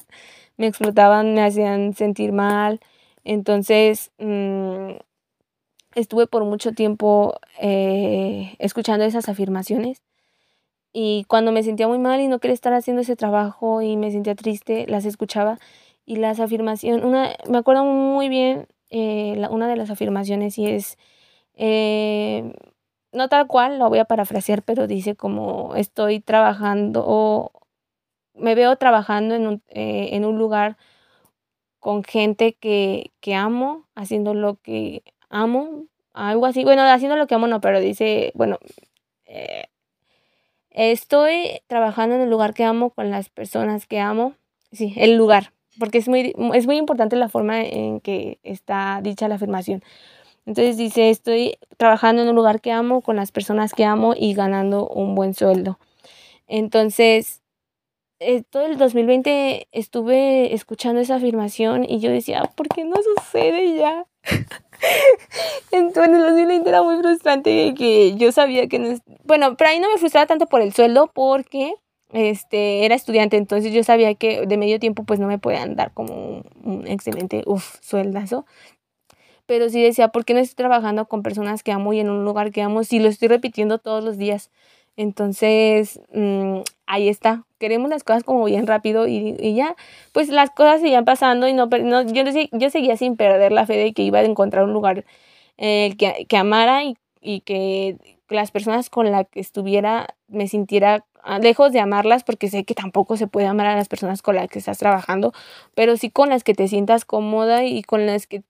me 0.57 0.67
explotaban, 0.67 1.33
me 1.33 1.43
hacían 1.43 1.93
sentir 1.93 2.31
mal. 2.31 2.79
Entonces, 3.23 4.11
mm, 4.19 4.91
estuve 5.95 6.27
por 6.27 6.43
mucho 6.45 6.73
tiempo 6.73 7.35
eh, 7.61 8.55
escuchando 8.59 9.05
esas 9.05 9.29
afirmaciones. 9.29 10.01
Y 10.93 11.25
cuando 11.27 11.51
me 11.51 11.63
sentía 11.63 11.87
muy 11.87 11.99
mal 11.99 12.21
y 12.21 12.27
no 12.27 12.39
quería 12.39 12.53
estar 12.53 12.73
haciendo 12.73 13.01
ese 13.01 13.15
trabajo 13.17 13.81
y 13.81 13.97
me 13.97 14.11
sentía 14.11 14.35
triste, 14.35 14.85
las 14.87 15.05
escuchaba. 15.05 15.59
Y 16.05 16.17
las 16.17 16.39
afirmaciones, 16.39 17.03
una, 17.03 17.35
me 17.49 17.57
acuerdo 17.57 17.83
muy 17.85 18.29
bien 18.29 18.67
eh, 18.91 19.45
una 19.49 19.67
de 19.67 19.75
las 19.75 19.89
afirmaciones 19.89 20.57
y 20.57 20.67
es, 20.67 20.97
eh, 21.55 22.53
no 23.11 23.29
tal 23.29 23.47
cual, 23.47 23.79
lo 23.79 23.89
voy 23.89 23.99
a 23.99 24.05
parafrasear, 24.05 24.63
pero 24.63 24.87
dice 24.87 25.15
como 25.15 25.75
estoy 25.75 26.19
trabajando 26.19 27.51
me 28.37 28.55
veo 28.55 28.75
trabajando 28.75 29.35
en 29.35 29.47
un, 29.47 29.63
eh, 29.69 30.09
en 30.11 30.25
un 30.25 30.37
lugar 30.37 30.77
con 31.79 32.03
gente 32.03 32.53
que, 32.53 33.11
que, 33.21 33.35
amo, 33.35 33.85
haciendo 33.95 34.33
lo 34.33 34.55
que 34.55 35.03
amo, 35.29 35.85
algo 36.13 36.45
así. 36.45 36.63
Bueno, 36.63 36.81
haciendo 36.83 37.15
lo 37.15 37.27
que 37.27 37.35
amo 37.35 37.47
no, 37.47 37.61
pero 37.61 37.79
dice, 37.79 38.31
bueno, 38.35 38.57
eh, 39.25 39.65
estoy 40.71 41.61
trabajando 41.67 42.15
en 42.15 42.21
el 42.21 42.29
lugar 42.29 42.53
que 42.53 42.63
amo 42.63 42.89
con 42.89 43.11
las 43.11 43.29
personas 43.29 43.85
que 43.85 43.99
amo. 43.99 44.33
Sí, 44.71 44.93
el 44.97 45.15
lugar, 45.15 45.53
porque 45.79 45.99
es 45.99 46.07
muy, 46.07 46.33
es 46.53 46.65
muy 46.65 46.77
importante 46.77 47.15
la 47.15 47.29
forma 47.29 47.61
en 47.61 47.99
que 47.99 48.39
está 48.43 48.99
dicha 49.03 49.27
la 49.27 49.35
afirmación. 49.35 49.83
Entonces 50.45 50.77
dice, 50.77 51.09
estoy 51.09 51.57
trabajando 51.77 52.21
en 52.21 52.29
un 52.29 52.35
lugar 52.35 52.61
que 52.61 52.71
amo 52.71 53.01
con 53.01 53.15
las 53.15 53.31
personas 53.31 53.73
que 53.73 53.85
amo 53.85 54.13
y 54.15 54.33
ganando 54.33 54.87
un 54.87 55.15
buen 55.15 55.33
sueldo. 55.33 55.79
Entonces, 56.47 57.41
eh, 58.19 58.43
todo 58.43 58.65
el 58.65 58.77
2020 58.77 59.67
estuve 59.71 60.53
escuchando 60.53 61.01
esa 61.01 61.15
afirmación 61.15 61.83
y 61.83 61.99
yo 61.99 62.11
decía, 62.11 62.43
¿por 62.55 62.69
qué 62.69 62.85
no 62.85 62.95
sucede 63.17 63.77
ya? 63.77 64.05
Entonces, 65.71 66.09
en 66.09 66.15
el 66.15 66.21
2020 66.21 66.69
era 66.69 66.83
muy 66.83 66.97
frustrante 67.01 67.73
que 67.75 68.15
yo 68.15 68.31
sabía 68.31 68.67
que 68.67 68.79
no... 68.79 68.97
Bueno, 69.25 69.57
pero 69.57 69.69
ahí 69.69 69.79
no 69.79 69.91
me 69.91 69.97
frustraba 69.97 70.27
tanto 70.27 70.45
por 70.45 70.61
el 70.61 70.73
sueldo 70.73 71.11
porque 71.13 71.73
este, 72.13 72.85
era 72.85 72.95
estudiante, 72.95 73.35
entonces 73.35 73.73
yo 73.73 73.83
sabía 73.83 74.15
que 74.15 74.45
de 74.45 74.57
medio 74.57 74.79
tiempo 74.79 75.03
pues 75.03 75.19
no 75.19 75.27
me 75.27 75.39
podían 75.39 75.75
dar 75.75 75.91
como 75.93 76.43
un, 76.63 76.87
excelente, 76.87 77.43
sueldazo. 77.81 78.45
Pero 79.45 79.69
sí 79.69 79.81
decía, 79.83 80.09
¿por 80.09 80.25
qué 80.25 80.33
no 80.33 80.39
estoy 80.39 80.55
trabajando 80.55 81.07
con 81.07 81.23
personas 81.23 81.63
que 81.63 81.71
amo 81.71 81.93
y 81.93 81.99
en 81.99 82.09
un 82.09 82.25
lugar 82.25 82.51
que 82.51 82.61
amo 82.61 82.83
si 82.83 82.99
lo 82.99 83.09
estoy 83.09 83.27
repitiendo 83.27 83.77
todos 83.79 84.03
los 84.03 84.17
días? 84.17 84.51
Entonces, 84.97 85.99
mm, 86.13 86.59
ahí 86.87 87.09
está. 87.09 87.45
Queremos 87.59 87.89
las 87.89 88.03
cosas 88.03 88.23
como 88.23 88.45
bien 88.45 88.67
rápido 88.67 89.07
y, 89.07 89.55
ya, 89.55 89.75
pues 90.13 90.29
las 90.29 90.51
cosas 90.51 90.81
seguían 90.81 91.05
pasando 91.05 91.47
y 91.47 91.53
no, 91.53 91.67
no 91.67 92.01
yo, 92.03 92.23
yo 92.51 92.69
seguía 92.69 92.97
sin 92.97 93.17
perder 93.17 93.51
la 93.51 93.65
fe 93.65 93.77
de 93.77 93.93
que 93.93 94.03
iba 94.03 94.19
a 94.19 94.23
encontrar 94.23 94.65
un 94.65 94.73
lugar 94.73 95.05
eh, 95.57 95.95
que, 95.97 96.25
que, 96.27 96.37
amara 96.37 96.83
y, 96.83 96.97
y 97.21 97.41
que 97.41 97.97
las 98.29 98.51
personas 98.51 98.89
con 98.89 99.11
las 99.11 99.27
que 99.29 99.39
estuviera 99.39 100.15
me 100.27 100.47
sintiera 100.47 101.05
ah, 101.23 101.39
lejos 101.39 101.71
de 101.71 101.79
amarlas 101.79 102.23
porque 102.23 102.49
sé 102.49 102.63
que 102.65 102.73
tampoco 102.75 103.17
se 103.17 103.27
puede 103.27 103.47
amar 103.47 103.67
a 103.67 103.75
las 103.75 103.87
personas 103.87 104.21
con 104.21 104.35
las 104.35 104.49
que 104.49 104.59
estás 104.59 104.77
trabajando, 104.77 105.33
pero 105.75 105.97
sí 105.97 106.09
con 106.09 106.29
las 106.29 106.43
que 106.43 106.53
te 106.53 106.67
sientas 106.67 107.05
cómoda 107.05 107.63
y 107.65 107.83
con 107.83 108.05
las 108.05 108.27
que 108.27 108.43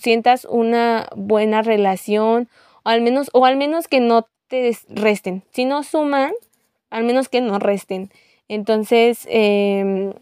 sientas 0.00 0.46
una 0.48 1.08
buena 1.16 1.62
relación 1.62 2.48
o 2.84 2.88
al 2.88 3.02
menos 3.02 3.30
o 3.32 3.44
al 3.44 3.56
menos 3.56 3.88
que 3.88 4.00
no 4.00 4.26
te 4.48 4.76
resten. 4.88 5.44
Si 5.52 5.64
no 5.64 5.82
suman, 5.82 6.32
al 6.90 7.04
menos 7.04 7.28
que 7.28 7.40
no 7.40 7.58
resten. 7.58 8.10
Entonces, 8.48 9.26
em, 9.30 10.12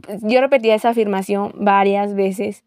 pues, 0.00 0.20
yo 0.22 0.40
repetía 0.40 0.74
esa 0.74 0.90
afirmación 0.90 1.52
varias 1.56 2.14
veces, 2.14 2.64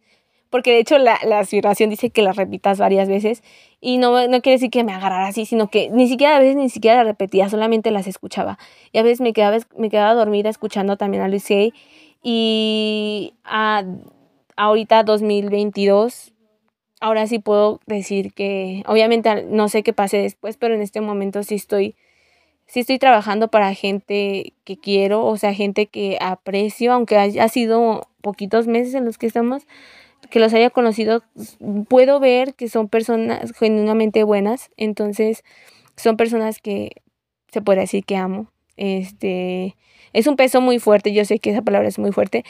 porque 0.49 0.71
de 0.71 0.79
hecho 0.79 0.97
la, 0.99 1.15
afirmación 1.39 1.89
dice 1.89 2.11
que 2.11 2.21
la 2.21 2.33
repitas 2.33 2.77
varias 2.77 3.09
veces 3.09 3.41
y 3.81 3.97
no, 3.97 4.11
no 4.27 4.41
quiere 4.41 4.57
decir 4.57 4.69
que 4.69 4.83
me 4.83 4.93
agarrara 4.93 5.27
así, 5.27 5.45
sino 5.45 5.69
que 5.69 5.89
ni 5.89 6.07
siquiera 6.07 6.35
a 6.35 6.39
veces 6.39 6.55
ni 6.55 6.69
siquiera 6.69 6.97
la 6.97 7.05
repetía, 7.05 7.49
solamente 7.49 7.89
las 7.91 8.07
escuchaba. 8.07 8.59
Y 8.91 8.99
a 8.99 9.03
veces 9.03 9.21
me 9.21 9.33
quedaba, 9.33 9.57
me 9.77 9.89
quedaba 9.89 10.13
dormida 10.13 10.49
escuchando 10.49 10.97
también 10.97 11.23
a 11.23 11.27
Lucy 11.27 11.73
y 12.21 13.33
a, 13.43 13.83
ahorita 14.55 15.03
2022 15.03 16.33
ahora 17.03 17.27
sí 17.27 17.37
puedo 17.37 17.81
decir 17.85 18.33
que, 18.33 18.81
obviamente 18.87 19.43
no 19.43 19.67
sé 19.67 19.83
qué 19.83 19.91
pase 19.91 20.17
después, 20.19 20.55
pero 20.55 20.73
en 20.73 20.81
este 20.81 21.01
momento 21.01 21.43
sí 21.43 21.55
estoy, 21.55 21.95
sí 22.65 22.79
estoy 22.79 22.97
trabajando 22.97 23.49
para 23.49 23.73
gente 23.73 24.53
que 24.63 24.77
quiero, 24.77 25.25
o 25.25 25.35
sea, 25.35 25.53
gente 25.53 25.87
que 25.87 26.17
aprecio, 26.21 26.93
aunque 26.93 27.17
haya 27.17 27.49
sido 27.49 28.07
poquitos 28.21 28.67
meses 28.67 28.93
en 28.93 29.03
los 29.03 29.17
que 29.17 29.27
estamos, 29.27 29.67
que 30.29 30.39
los 30.39 30.53
haya 30.53 30.69
conocido, 30.69 31.23
puedo 31.89 32.21
ver 32.21 32.53
que 32.53 32.69
son 32.69 32.87
personas 32.87 33.51
genuinamente 33.51 34.23
buenas, 34.23 34.71
entonces 34.77 35.43
son 35.97 36.15
personas 36.15 36.59
que 36.59 37.01
se 37.51 37.61
puede 37.61 37.81
decir 37.81 38.05
que 38.05 38.15
amo. 38.15 38.47
Este, 38.77 39.75
es 40.13 40.25
un 40.25 40.37
peso 40.37 40.61
muy 40.61 40.79
fuerte, 40.79 41.11
yo 41.11 41.25
sé 41.25 41.39
que 41.39 41.49
esa 41.49 41.63
palabra 41.63 41.89
es 41.89 41.99
muy 41.99 42.13
fuerte, 42.13 42.45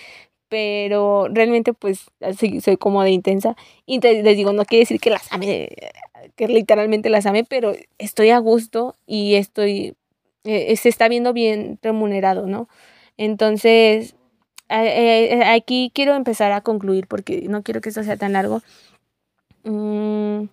pero 0.54 1.30
realmente 1.32 1.74
pues 1.74 2.12
soy, 2.38 2.78
como 2.78 3.02
de 3.02 3.10
intensa 3.10 3.56
y 3.88 4.00
les 4.00 4.38
digo, 4.38 4.54
no 4.54 4.66
quiere 4.66 4.84
decir 4.84 5.00
que 5.00 5.10
las 5.10 5.34
ame, 5.34 5.68
que 6.36 6.48
literalmente 6.48 7.10
las 7.10 7.26
ame, 7.26 7.44
pero 7.44 7.74
estoy 7.98 8.30
a 8.30 8.38
gusto 8.38 8.96
y 9.08 9.34
estoy, 9.34 9.96
eh, 10.44 10.76
se 10.76 10.89
está 10.89 11.08
viendo 11.08 11.34
bien 11.34 11.80
remunerado, 11.82 12.46
¿no? 12.46 12.70
Entonces, 13.18 14.13
eh, 14.70 15.42
aquí 15.44 15.92
quiero 15.96 16.13
empezar 16.13 16.52
a 16.52 16.62
concluir 16.62 17.08
porque 17.08 17.46
no 17.50 17.63
quiero 17.63 17.82
que 17.82 17.89
esto 17.89 18.04
sea 18.04 18.18
tan 18.18 18.34
largo. 18.34 18.62
Mm, 19.63 20.50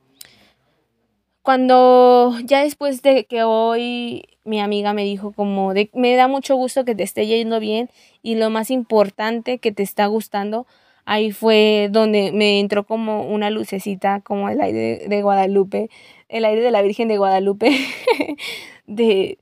cuando 1.42 2.38
ya 2.42 2.62
después 2.62 3.02
de 3.02 3.26
que 3.26 3.42
hoy 3.42 4.24
mi 4.44 4.60
amiga 4.60 4.92
me 4.92 5.04
dijo 5.04 5.32
como 5.32 5.74
de, 5.74 5.90
me 5.94 6.14
da 6.16 6.28
mucho 6.28 6.56
gusto 6.56 6.84
que 6.84 6.94
te 6.94 7.02
esté 7.02 7.26
yendo 7.26 7.60
bien 7.60 7.90
y 8.22 8.36
lo 8.36 8.50
más 8.50 8.70
importante 8.70 9.58
que 9.58 9.72
te 9.72 9.82
está 9.82 10.06
gustando, 10.06 10.66
ahí 11.04 11.32
fue 11.32 11.88
donde 11.90 12.32
me 12.32 12.60
entró 12.60 12.84
como 12.86 13.28
una 13.28 13.50
lucecita 13.50 14.20
como 14.22 14.48
el 14.48 14.60
aire 14.60 15.06
de 15.08 15.22
Guadalupe, 15.22 15.90
el 16.28 16.44
aire 16.44 16.62
de 16.62 16.70
la 16.70 16.82
Virgen 16.82 17.08
de 17.08 17.18
Guadalupe, 17.18 17.70
de 18.86 19.38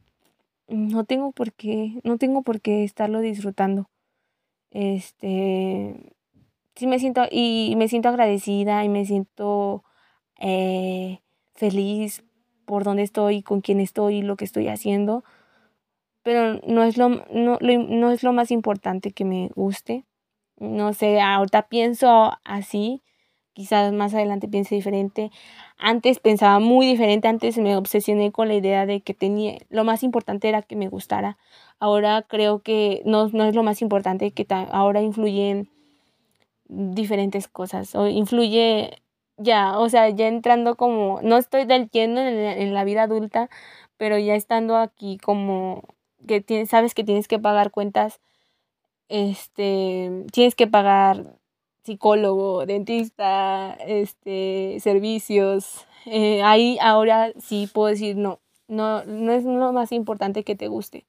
no 0.69 1.05
tengo 1.05 1.33
por 1.33 1.53
qué, 1.53 2.01
no 2.05 2.19
tengo 2.19 2.43
por 2.43 2.61
qué 2.61 2.85
estarlo 2.85 3.21
disfrutando. 3.21 3.89
Este, 4.71 6.15
sí 6.77 6.87
me 6.87 6.99
siento, 6.99 7.23
y 7.31 7.75
me 7.77 7.89
siento 7.89 8.09
agradecida 8.09 8.85
y 8.85 8.89
me 8.89 9.07
siento 9.07 9.85
eh, 10.41 11.21
feliz 11.55 12.25
por 12.69 12.85
dónde 12.85 13.03
estoy, 13.03 13.43
con 13.43 13.63
quién 13.63 13.81
estoy, 13.81 14.21
lo 14.21 14.37
que 14.37 14.45
estoy 14.45 14.69
haciendo. 14.69 15.25
Pero 16.23 16.61
no 16.67 16.83
es 16.83 16.99
lo, 16.99 17.09
no, 17.09 17.59
no 17.61 18.11
es 18.11 18.23
lo 18.23 18.33
más 18.35 18.51
importante 18.51 19.11
que 19.11 19.25
me 19.25 19.49
guste. 19.57 20.05
No 20.59 20.93
sé, 20.93 21.21
ahorita 21.21 21.69
pienso 21.69 22.33
así, 22.45 23.03
quizás 23.55 23.93
más 23.93 24.13
adelante 24.13 24.49
piense 24.49 24.75
diferente. 24.75 25.31
Antes 25.79 26.19
pensaba 26.19 26.59
muy 26.59 26.87
diferente, 26.87 27.27
antes 27.27 27.57
me 27.57 27.75
obsesioné 27.75 28.33
con 28.33 28.49
la 28.49 28.55
idea 28.55 28.85
de 28.85 29.01
que 29.01 29.15
tenía, 29.15 29.59
lo 29.71 29.85
más 29.85 30.03
importante 30.03 30.49
era 30.49 30.61
que 30.61 30.77
me 30.77 30.89
gustara. 30.89 31.39
Ahora 31.79 32.27
creo 32.29 32.61
que 32.61 33.01
no, 33.07 33.29
no 33.29 33.45
es 33.45 33.55
lo 33.55 33.63
más 33.63 33.81
importante, 33.81 34.33
que 34.33 34.47
ahora 34.51 35.01
influyen 35.01 35.71
diferentes 36.69 37.49
cosas, 37.49 37.95
o 37.95 38.09
influye 38.09 38.91
ya, 39.39 39.79
o 39.79 39.89
sea, 39.89 40.09
ya 40.11 40.29
entrando 40.29 40.77
como, 40.77 41.21
no 41.23 41.37
estoy 41.39 41.65
del 41.65 41.91
lleno 41.91 42.21
en, 42.21 42.75
la 42.75 42.85
vida 42.85 43.05
adulta, 43.05 43.49
pero 43.97 44.19
ya 44.19 44.35
estando 44.35 44.77
aquí 44.77 45.19
como 45.19 45.85
que 46.27 46.41
tienes, 46.41 46.69
sabes 46.71 46.95
que 46.95 47.05
tienes 47.05 47.29
que 47.29 47.39
pagar 47.39 47.71
cuentas, 47.71 48.21
este, 49.09 50.27
tienes 50.33 50.55
que 50.55 50.67
pagar 50.67 51.37
psicólogo, 51.85 52.67
dentista, 52.67 53.75
este, 53.87 54.79
servicios, 54.81 55.87
eh, 56.07 56.43
ahí 56.43 56.79
ahora 56.81 57.33
sí 57.39 57.69
puedo 57.73 57.89
decir 57.89 58.17
no, 58.17 58.41
no, 58.69 59.05
no 59.05 59.33
es 59.33 59.45
lo 59.45 59.73
más 59.73 59.93
importante 59.93 60.45
que 60.45 60.57
te 60.57 60.69
guste. 60.69 61.07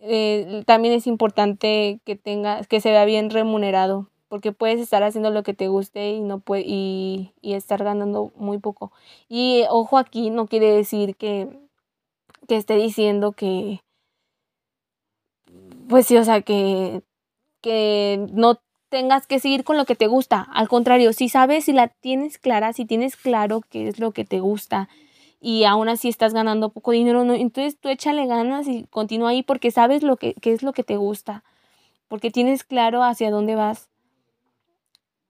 Eh, 0.00 0.62
también 0.66 0.94
es 0.94 1.06
importante 1.06 2.00
que 2.04 2.16
tengas, 2.16 2.68
que 2.68 2.80
se 2.80 2.90
vea 2.90 3.04
bien 3.06 3.30
remunerado, 3.30 4.10
porque 4.34 4.50
puedes 4.50 4.80
estar 4.80 5.04
haciendo 5.04 5.30
lo 5.30 5.44
que 5.44 5.54
te 5.54 5.68
guste 5.68 6.10
y 6.10 6.20
no 6.20 6.40
puede, 6.40 6.64
y, 6.66 7.30
y 7.40 7.52
estar 7.54 7.84
ganando 7.84 8.32
muy 8.34 8.58
poco. 8.58 8.90
Y 9.28 9.62
ojo 9.70 9.96
aquí, 9.96 10.30
no 10.30 10.48
quiere 10.48 10.72
decir 10.72 11.14
que, 11.14 11.48
que 12.48 12.56
esté 12.56 12.74
diciendo 12.74 13.30
que, 13.30 13.80
pues 15.88 16.08
sí, 16.08 16.16
o 16.16 16.24
sea, 16.24 16.42
que, 16.42 17.02
que 17.62 18.26
no 18.32 18.58
tengas 18.88 19.28
que 19.28 19.38
seguir 19.38 19.62
con 19.62 19.76
lo 19.76 19.84
que 19.84 19.94
te 19.94 20.08
gusta. 20.08 20.40
Al 20.52 20.66
contrario, 20.68 21.12
si 21.12 21.28
sabes, 21.28 21.66
si 21.66 21.72
la 21.72 21.86
tienes 21.86 22.38
clara, 22.38 22.72
si 22.72 22.86
tienes 22.86 23.14
claro 23.14 23.60
qué 23.70 23.86
es 23.86 24.00
lo 24.00 24.10
que 24.10 24.24
te 24.24 24.40
gusta 24.40 24.88
y 25.40 25.62
aún 25.62 25.88
así 25.88 26.08
estás 26.08 26.34
ganando 26.34 26.70
poco 26.70 26.90
dinero, 26.90 27.22
no, 27.22 27.34
entonces 27.34 27.78
tú 27.78 27.88
échale 27.88 28.26
ganas 28.26 28.66
y 28.66 28.82
continúa 28.90 29.28
ahí 29.28 29.44
porque 29.44 29.70
sabes 29.70 30.02
lo 30.02 30.16
que, 30.16 30.34
qué 30.34 30.52
es 30.52 30.64
lo 30.64 30.72
que 30.72 30.82
te 30.82 30.96
gusta, 30.96 31.44
porque 32.08 32.32
tienes 32.32 32.64
claro 32.64 33.04
hacia 33.04 33.30
dónde 33.30 33.54
vas 33.54 33.93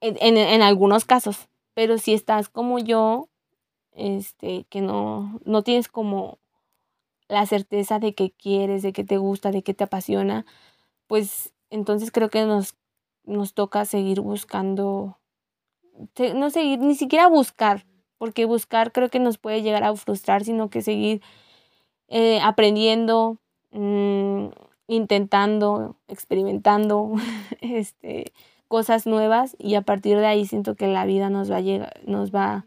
en, 0.04 0.36
en, 0.36 0.62
algunos 0.62 1.04
casos. 1.04 1.48
Pero 1.74 1.98
si 1.98 2.14
estás 2.14 2.48
como 2.48 2.78
yo, 2.78 3.28
este, 3.92 4.64
que 4.68 4.80
no, 4.80 5.40
no 5.44 5.62
tienes 5.62 5.88
como 5.88 6.38
la 7.28 7.46
certeza 7.46 7.98
de 7.98 8.14
que 8.14 8.30
quieres, 8.30 8.82
de 8.82 8.92
que 8.92 9.04
te 9.04 9.16
gusta, 9.16 9.50
de 9.50 9.62
que 9.62 9.74
te 9.74 9.84
apasiona, 9.84 10.44
pues 11.06 11.52
entonces 11.70 12.10
creo 12.10 12.28
que 12.28 12.44
nos, 12.44 12.76
nos 13.24 13.54
toca 13.54 13.84
seguir 13.84 14.20
buscando, 14.20 15.18
no 16.34 16.50
seguir, 16.50 16.80
ni 16.80 16.94
siquiera 16.94 17.28
buscar, 17.28 17.86
porque 18.18 18.44
buscar 18.44 18.92
creo 18.92 19.08
que 19.08 19.20
nos 19.20 19.38
puede 19.38 19.62
llegar 19.62 19.84
a 19.84 19.94
frustrar, 19.96 20.44
sino 20.44 20.70
que 20.70 20.82
seguir 20.82 21.22
eh, 22.08 22.40
aprendiendo, 22.42 23.38
mmm, 23.72 24.48
intentando, 24.86 25.96
experimentando 26.08 27.12
este, 27.60 28.32
cosas 28.68 29.06
nuevas 29.06 29.56
y 29.58 29.74
a 29.74 29.82
partir 29.82 30.18
de 30.18 30.26
ahí 30.26 30.46
siento 30.46 30.74
que 30.74 30.88
la 30.88 31.04
vida 31.04 31.30
nos 31.30 31.50
va 31.50 31.56
a 31.56 31.60
llegar, 31.60 32.00
nos 32.06 32.34
va, 32.34 32.66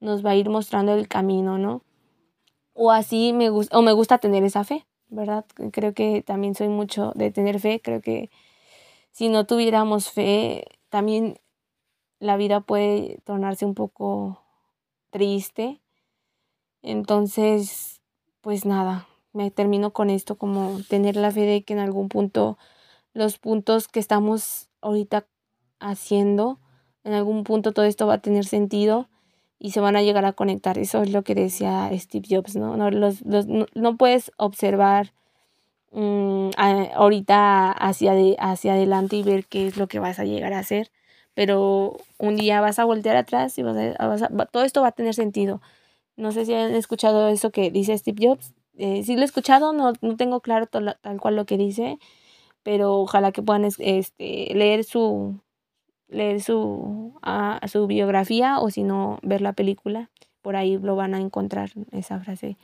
nos 0.00 0.24
va 0.24 0.30
a 0.30 0.36
ir 0.36 0.48
mostrando 0.50 0.94
el 0.94 1.08
camino, 1.08 1.58
¿no? 1.58 1.82
O 2.72 2.90
así 2.90 3.32
me 3.32 3.50
gusta, 3.50 3.78
o 3.78 3.82
me 3.82 3.92
gusta 3.92 4.18
tener 4.18 4.44
esa 4.44 4.64
fe, 4.64 4.86
¿verdad? 5.08 5.44
Creo 5.72 5.94
que 5.94 6.22
también 6.22 6.54
soy 6.54 6.68
mucho 6.68 7.12
de 7.14 7.30
tener 7.30 7.60
fe, 7.60 7.80
creo 7.80 8.00
que 8.00 8.30
si 9.12 9.28
no 9.28 9.46
tuviéramos 9.46 10.10
fe, 10.10 10.64
también 10.88 11.38
la 12.18 12.36
vida 12.36 12.60
puede 12.60 13.18
tornarse 13.24 13.64
un 13.64 13.74
poco 13.74 14.40
triste. 15.10 15.80
Entonces, 16.82 18.00
pues 18.40 18.66
nada, 18.66 19.06
me 19.32 19.50
termino 19.50 19.92
con 19.92 20.10
esto, 20.10 20.36
como 20.36 20.80
tener 20.88 21.16
la 21.16 21.30
fe 21.30 21.42
de 21.42 21.62
que 21.64 21.74
en 21.74 21.78
algún 21.78 22.08
punto 22.08 22.58
los 23.12 23.38
puntos 23.38 23.88
que 23.88 24.00
estamos 24.00 24.68
ahorita 24.84 25.26
haciendo, 25.80 26.60
en 27.04 27.14
algún 27.14 27.44
punto 27.44 27.72
todo 27.72 27.84
esto 27.84 28.06
va 28.06 28.14
a 28.14 28.22
tener 28.22 28.44
sentido 28.44 29.08
y 29.58 29.70
se 29.70 29.80
van 29.80 29.96
a 29.96 30.02
llegar 30.02 30.24
a 30.24 30.32
conectar. 30.32 30.78
Eso 30.78 31.02
es 31.02 31.10
lo 31.10 31.22
que 31.22 31.34
decía 31.34 31.90
Steve 31.94 32.26
Jobs, 32.28 32.56
¿no? 32.56 32.76
No, 32.76 32.90
los, 32.90 33.22
los, 33.22 33.46
no, 33.46 33.66
no 33.74 33.96
puedes 33.96 34.32
observar 34.36 35.12
um, 35.90 36.50
a, 36.56 36.82
ahorita 36.94 37.72
hacia, 37.72 38.12
de, 38.12 38.36
hacia 38.38 38.74
adelante 38.74 39.16
y 39.16 39.22
ver 39.22 39.46
qué 39.46 39.66
es 39.66 39.76
lo 39.76 39.88
que 39.88 39.98
vas 39.98 40.18
a 40.18 40.24
llegar 40.24 40.52
a 40.52 40.58
hacer, 40.58 40.90
pero 41.34 41.96
un 42.18 42.36
día 42.36 42.60
vas 42.60 42.78
a 42.78 42.84
voltear 42.84 43.16
atrás 43.16 43.58
y 43.58 43.62
vas 43.62 43.76
a, 43.76 44.06
vas 44.06 44.22
a, 44.22 44.28
todo 44.46 44.64
esto 44.64 44.82
va 44.82 44.88
a 44.88 44.92
tener 44.92 45.14
sentido. 45.14 45.60
No 46.16 46.32
sé 46.32 46.46
si 46.46 46.54
han 46.54 46.74
escuchado 46.74 47.28
eso 47.28 47.50
que 47.50 47.70
dice 47.70 47.96
Steve 47.98 48.28
Jobs. 48.28 48.52
Eh, 48.76 49.02
sí 49.04 49.16
lo 49.16 49.22
he 49.22 49.24
escuchado, 49.24 49.72
no, 49.72 49.92
no 50.00 50.16
tengo 50.16 50.40
claro 50.40 50.66
tal, 50.66 50.96
tal 51.00 51.20
cual 51.20 51.36
lo 51.36 51.46
que 51.46 51.56
dice, 51.56 51.98
pero 52.64 52.94
ojalá 52.94 53.30
que 53.30 53.42
puedan 53.42 53.64
este, 53.64 54.48
leer 54.54 54.82
su, 54.82 55.38
leer 56.08 56.40
su, 56.40 57.12
a, 57.22 57.60
su 57.68 57.86
biografía 57.86 58.58
o 58.58 58.70
si 58.70 58.82
no 58.82 59.20
ver 59.22 59.42
la 59.42 59.52
película, 59.52 60.10
por 60.42 60.56
ahí 60.56 60.78
lo 60.78 60.96
van 60.96 61.14
a 61.14 61.20
encontrar 61.20 61.70
esa 61.92 62.18
frase. 62.18 62.56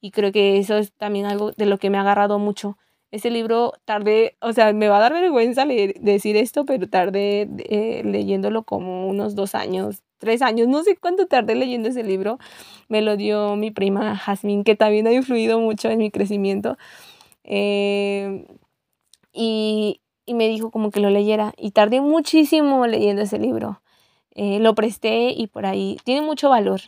Y 0.00 0.10
creo 0.10 0.32
que 0.32 0.58
eso 0.58 0.76
es 0.76 0.92
también 0.92 1.24
algo 1.24 1.52
de 1.52 1.66
lo 1.66 1.78
que 1.78 1.88
me 1.88 1.96
ha 1.96 2.02
agarrado 2.02 2.38
mucho. 2.38 2.76
Ese 3.10 3.30
libro 3.30 3.72
tardé, 3.84 4.36
o 4.40 4.52
sea, 4.52 4.72
me 4.72 4.88
va 4.88 4.96
a 4.96 5.00
dar 5.00 5.12
vergüenza 5.12 5.64
leer, 5.64 5.94
decir 6.00 6.36
esto, 6.36 6.64
pero 6.64 6.88
tardé 6.88 7.48
eh, 7.70 8.02
leyéndolo 8.04 8.64
como 8.64 9.06
unos 9.08 9.36
dos 9.36 9.54
años, 9.54 10.02
tres 10.18 10.42
años, 10.42 10.66
no 10.66 10.82
sé 10.82 10.96
cuánto 10.96 11.26
tardé 11.26 11.54
leyendo 11.54 11.88
ese 11.88 12.02
libro. 12.02 12.38
Me 12.88 13.02
lo 13.02 13.16
dio 13.16 13.54
mi 13.54 13.70
prima 13.70 14.16
Jazmín, 14.16 14.64
que 14.64 14.74
también 14.74 15.06
ha 15.06 15.12
influido 15.12 15.60
mucho 15.60 15.90
en 15.90 15.98
mi 15.98 16.10
crecimiento. 16.10 16.76
Eh, 17.44 18.44
y, 19.34 20.00
y 20.24 20.34
me 20.34 20.48
dijo 20.48 20.70
como 20.70 20.90
que 20.90 21.00
lo 21.00 21.10
leyera 21.10 21.52
y 21.58 21.72
tardé 21.72 22.00
muchísimo 22.00 22.86
leyendo 22.86 23.22
ese 23.22 23.38
libro. 23.38 23.82
Eh, 24.30 24.58
lo 24.60 24.74
presté 24.74 25.30
y 25.36 25.46
por 25.48 25.66
ahí 25.66 25.98
tiene 26.04 26.22
mucho 26.22 26.48
valor. 26.48 26.80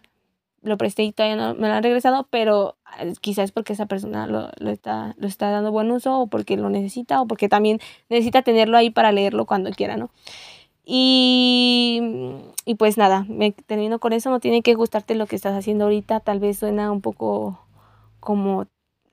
Lo 0.62 0.78
presté 0.78 1.04
y 1.04 1.12
todavía 1.12 1.36
no 1.36 1.54
me 1.54 1.68
lo 1.68 1.74
han 1.74 1.82
regresado, 1.82 2.26
pero 2.30 2.76
eh, 2.98 3.12
quizás 3.20 3.52
porque 3.52 3.72
esa 3.74 3.86
persona 3.86 4.26
lo, 4.26 4.50
lo, 4.58 4.70
está, 4.70 5.14
lo 5.18 5.28
está 5.28 5.50
dando 5.50 5.70
buen 5.70 5.90
uso 5.90 6.20
o 6.20 6.26
porque 6.28 6.56
lo 6.56 6.70
necesita 6.70 7.20
o 7.20 7.26
porque 7.26 7.48
también 7.48 7.78
necesita 8.08 8.42
tenerlo 8.42 8.76
ahí 8.76 8.90
para 8.90 9.12
leerlo 9.12 9.46
cuando 9.46 9.70
quiera, 9.70 9.96
¿no? 9.96 10.10
Y, 10.84 12.00
y 12.64 12.76
pues 12.76 12.96
nada, 12.96 13.26
me 13.28 13.52
termino 13.52 13.98
con 13.98 14.12
eso. 14.12 14.30
No 14.30 14.40
tiene 14.40 14.62
que 14.62 14.74
gustarte 14.74 15.14
lo 15.16 15.26
que 15.26 15.36
estás 15.36 15.54
haciendo 15.54 15.84
ahorita. 15.84 16.20
Tal 16.20 16.38
vez 16.40 16.58
suena 16.58 16.92
un 16.92 17.00
poco 17.00 17.60
como 18.20 18.66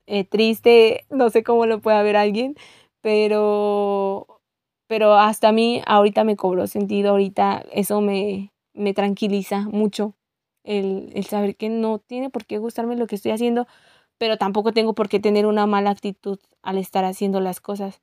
eh, 0.07 0.23
triste, 0.25 1.05
no 1.09 1.29
sé 1.29 1.43
cómo 1.43 1.65
lo 1.65 1.79
pueda 1.79 2.01
ver 2.03 2.17
alguien, 2.17 2.55
pero, 3.03 4.41
pero 4.87 5.15
hasta 5.15 5.49
a 5.49 5.51
mí 5.51 5.81
ahorita 5.85 6.23
me 6.23 6.37
cobró 6.37 6.67
sentido, 6.67 7.11
ahorita 7.11 7.65
eso 7.73 7.99
me, 7.99 8.53
me 8.73 8.93
tranquiliza 8.93 9.63
mucho, 9.63 10.15
el, 10.63 11.11
el 11.13 11.25
saber 11.25 11.57
que 11.57 11.67
no 11.69 11.99
tiene 11.99 12.29
por 12.29 12.45
qué 12.45 12.59
gustarme 12.59 12.95
lo 12.95 13.05
que 13.05 13.15
estoy 13.15 13.33
haciendo, 13.33 13.67
pero 14.17 14.37
tampoco 14.37 14.71
tengo 14.71 14.93
por 14.95 15.09
qué 15.09 15.19
tener 15.19 15.45
una 15.45 15.67
mala 15.67 15.89
actitud 15.89 16.39
al 16.61 16.77
estar 16.77 17.03
haciendo 17.03 17.41
las 17.41 17.59
cosas. 17.59 18.01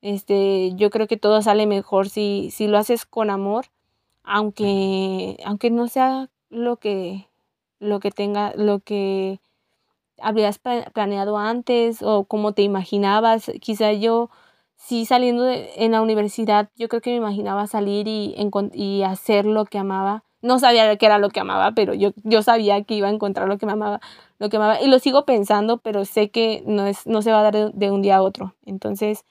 Este, 0.00 0.72
yo 0.74 0.90
creo 0.90 1.06
que 1.06 1.16
todo 1.16 1.40
sale 1.42 1.66
mejor 1.68 2.08
si, 2.08 2.50
si 2.50 2.66
lo 2.66 2.78
haces 2.78 3.06
con 3.06 3.30
amor, 3.30 3.66
aunque, 4.24 5.38
aunque 5.44 5.70
no 5.70 5.86
sea 5.86 6.30
lo 6.50 6.78
que, 6.78 7.28
lo 7.78 8.00
que 8.00 8.10
tenga, 8.10 8.52
lo 8.56 8.80
que 8.80 9.38
habrías 10.20 10.58
planeado 10.58 11.38
antes 11.38 12.02
o 12.02 12.24
como 12.24 12.52
te 12.52 12.62
imaginabas. 12.62 13.50
Quizá 13.60 13.92
yo, 13.92 14.30
sí 14.76 15.06
saliendo 15.06 15.48
en 15.48 15.92
la 15.92 16.02
universidad, 16.02 16.70
yo 16.76 16.88
creo 16.88 17.00
que 17.00 17.10
me 17.10 17.16
imaginaba 17.16 17.66
salir 17.66 18.08
y, 18.08 18.34
y 18.72 19.02
hacer 19.02 19.46
lo 19.46 19.64
que 19.64 19.78
amaba. 19.78 20.24
No 20.42 20.58
sabía 20.58 20.96
qué 20.96 21.06
era 21.06 21.18
lo 21.18 21.30
que 21.30 21.40
amaba, 21.40 21.72
pero 21.72 21.94
yo, 21.94 22.10
yo 22.24 22.42
sabía 22.42 22.82
que 22.82 22.94
iba 22.94 23.08
a 23.08 23.12
encontrar 23.12 23.48
lo 23.48 23.58
que 23.58 23.66
me 23.66 23.72
amaba, 23.72 24.00
lo 24.38 24.48
que 24.48 24.56
amaba. 24.56 24.80
Y 24.80 24.88
lo 24.88 24.98
sigo 24.98 25.24
pensando, 25.24 25.78
pero 25.78 26.04
sé 26.04 26.30
que 26.30 26.64
no, 26.66 26.86
es, 26.86 27.06
no 27.06 27.22
se 27.22 27.30
va 27.30 27.40
a 27.40 27.42
dar 27.44 27.54
de, 27.54 27.70
de 27.72 27.90
un 27.92 28.02
día 28.02 28.16
a 28.16 28.22
otro. 28.22 28.54
Entonces, 28.66 29.24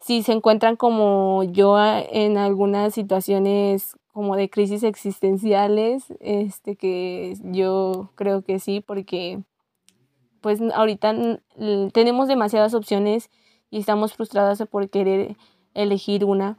si 0.00 0.22
se 0.22 0.32
encuentran 0.32 0.76
como 0.76 1.44
yo 1.44 1.78
en 1.82 2.36
algunas 2.36 2.92
situaciones 2.92 3.96
como 4.12 4.36
de 4.36 4.50
crisis 4.50 4.82
existenciales, 4.82 6.04
este 6.20 6.76
que 6.76 7.34
yo 7.42 8.10
creo 8.14 8.42
que 8.42 8.58
sí, 8.58 8.80
porque 8.80 9.40
pues 10.44 10.60
ahorita 10.74 11.40
tenemos 11.94 12.28
demasiadas 12.28 12.74
opciones 12.74 13.30
y 13.70 13.78
estamos 13.78 14.12
frustradas 14.12 14.62
por 14.70 14.90
querer 14.90 15.38
elegir 15.72 16.22
una. 16.26 16.58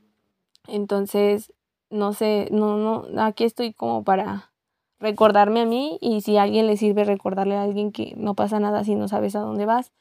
Entonces, 0.68 1.54
no 1.92 2.12
sé, 2.14 2.48
no, 2.52 2.78
no, 2.78 3.22
aquí 3.22 3.44
estoy 3.44 3.74
como 3.74 4.04
para 4.04 4.52
recordarme 5.00 5.62
a 5.62 5.66
mí 5.68 6.00
y 6.02 6.22
si 6.22 6.36
a 6.38 6.42
alguien 6.42 6.66
le 6.66 6.78
sirve 6.78 7.04
recordarle 7.04 7.58
a 7.58 7.62
alguien 7.62 7.92
que 7.92 8.16
no 8.18 8.34
pasa 8.34 8.60
nada 8.60 8.84
si 8.84 8.96
no 8.96 9.08
sabes 9.08 9.36
a 9.36 9.42
dónde 9.42 9.68
vas. 9.68 9.92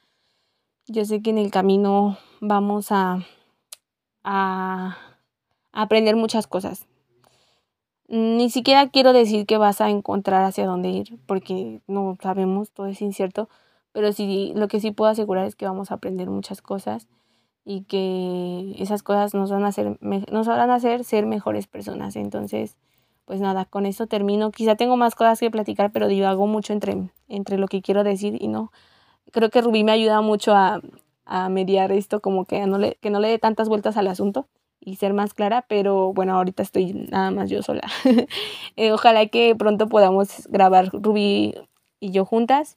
Yo 0.87 1.05
sé 1.05 1.21
que 1.21 1.29
en 1.29 1.37
el 1.37 1.51
camino 1.51 2.17
vamos 2.41 2.91
a, 2.91 3.19
a 4.23 4.97
aprender 5.73 6.17
muchas 6.17 6.47
cosas. 6.47 6.87
Ni 8.09 8.49
siquiera 8.49 8.89
quiero 8.89 9.13
decir 9.13 9.45
que 9.45 9.59
vas 9.59 9.83
a 9.83 9.91
encontrar 9.91 10.43
hacia 10.45 10.65
dónde 10.65 10.89
ir, 10.89 11.19
porque 11.27 11.83
no 11.87 12.17
sabemos, 12.23 12.71
todo 12.71 12.87
es 12.87 13.03
incierto, 13.03 13.51
pero 13.95 14.13
sí, 14.13 14.53
lo 14.57 14.67
que 14.67 14.81
sí 14.81 14.91
puedo 14.91 15.11
asegurar 15.11 15.47
es 15.47 15.55
que 15.55 15.67
vamos 15.67 15.93
a 15.93 15.95
aprender 15.95 16.29
muchas 16.29 16.61
cosas 16.61 17.07
y 17.65 17.85
que 17.85 18.75
esas 18.77 19.05
cosas 19.05 19.35
nos 19.35 19.53
van 19.53 19.63
a 19.65 19.69
hacer, 19.69 19.97
nos 20.03 20.49
van 20.49 20.71
a 20.71 20.75
hacer 20.75 21.05
ser 21.05 21.27
mejores 21.27 21.69
personas. 21.69 22.17
Entonces, 22.17 22.77
pues 23.25 23.41
nada, 23.41 23.67
con 23.67 23.87
esto 23.87 24.09
termino. 24.09 24.51
Quizá 24.51 24.75
tengo 24.75 24.97
más 24.97 25.15
cosas 25.15 25.39
que 25.39 25.49
platicar, 25.49 25.93
pero 25.93 26.09
divago 26.09 26.49
mucho 26.49 26.73
entre, 26.73 27.09
entre 27.29 27.57
lo 27.57 27.69
que 27.69 27.83
quiero 27.83 28.03
decir 28.03 28.37
y 28.43 28.49
no. 28.49 28.73
Creo 29.31 29.49
que 29.49 29.63
Rubí 29.63 29.85
me 29.85 29.93
ayuda 29.93 30.21
mucho 30.23 30.55
a, 30.55 30.81
a 31.25 31.49
mediar 31.49 31.93
esto, 31.93 32.21
como 32.21 32.47
que 32.47 32.67
no, 32.67 32.79
le, 32.79 32.97
que 33.01 33.11
no 33.11 33.21
le 33.21 33.29
dé 33.29 33.39
tantas 33.39 33.69
vueltas 33.69 33.97
al 33.97 34.09
asunto 34.09 34.49
y 34.81 34.97
ser 34.97 35.15
más 35.15 35.35
clara, 35.35 35.65
pero 35.69 36.13
bueno, 36.13 36.35
ahorita 36.35 36.65
estoy 36.65 36.93
nada 36.93 37.31
más 37.31 37.49
yo 37.49 37.63
sola. 37.63 37.89
eh, 38.77 38.91
ojalá 38.91 39.27
que 39.27 39.55
pronto 39.55 39.89
podamos 39.89 40.49
grabar 40.49 40.91
Rubí 40.93 41.55
y 42.01 42.11
yo 42.11 42.25
juntas 42.25 42.77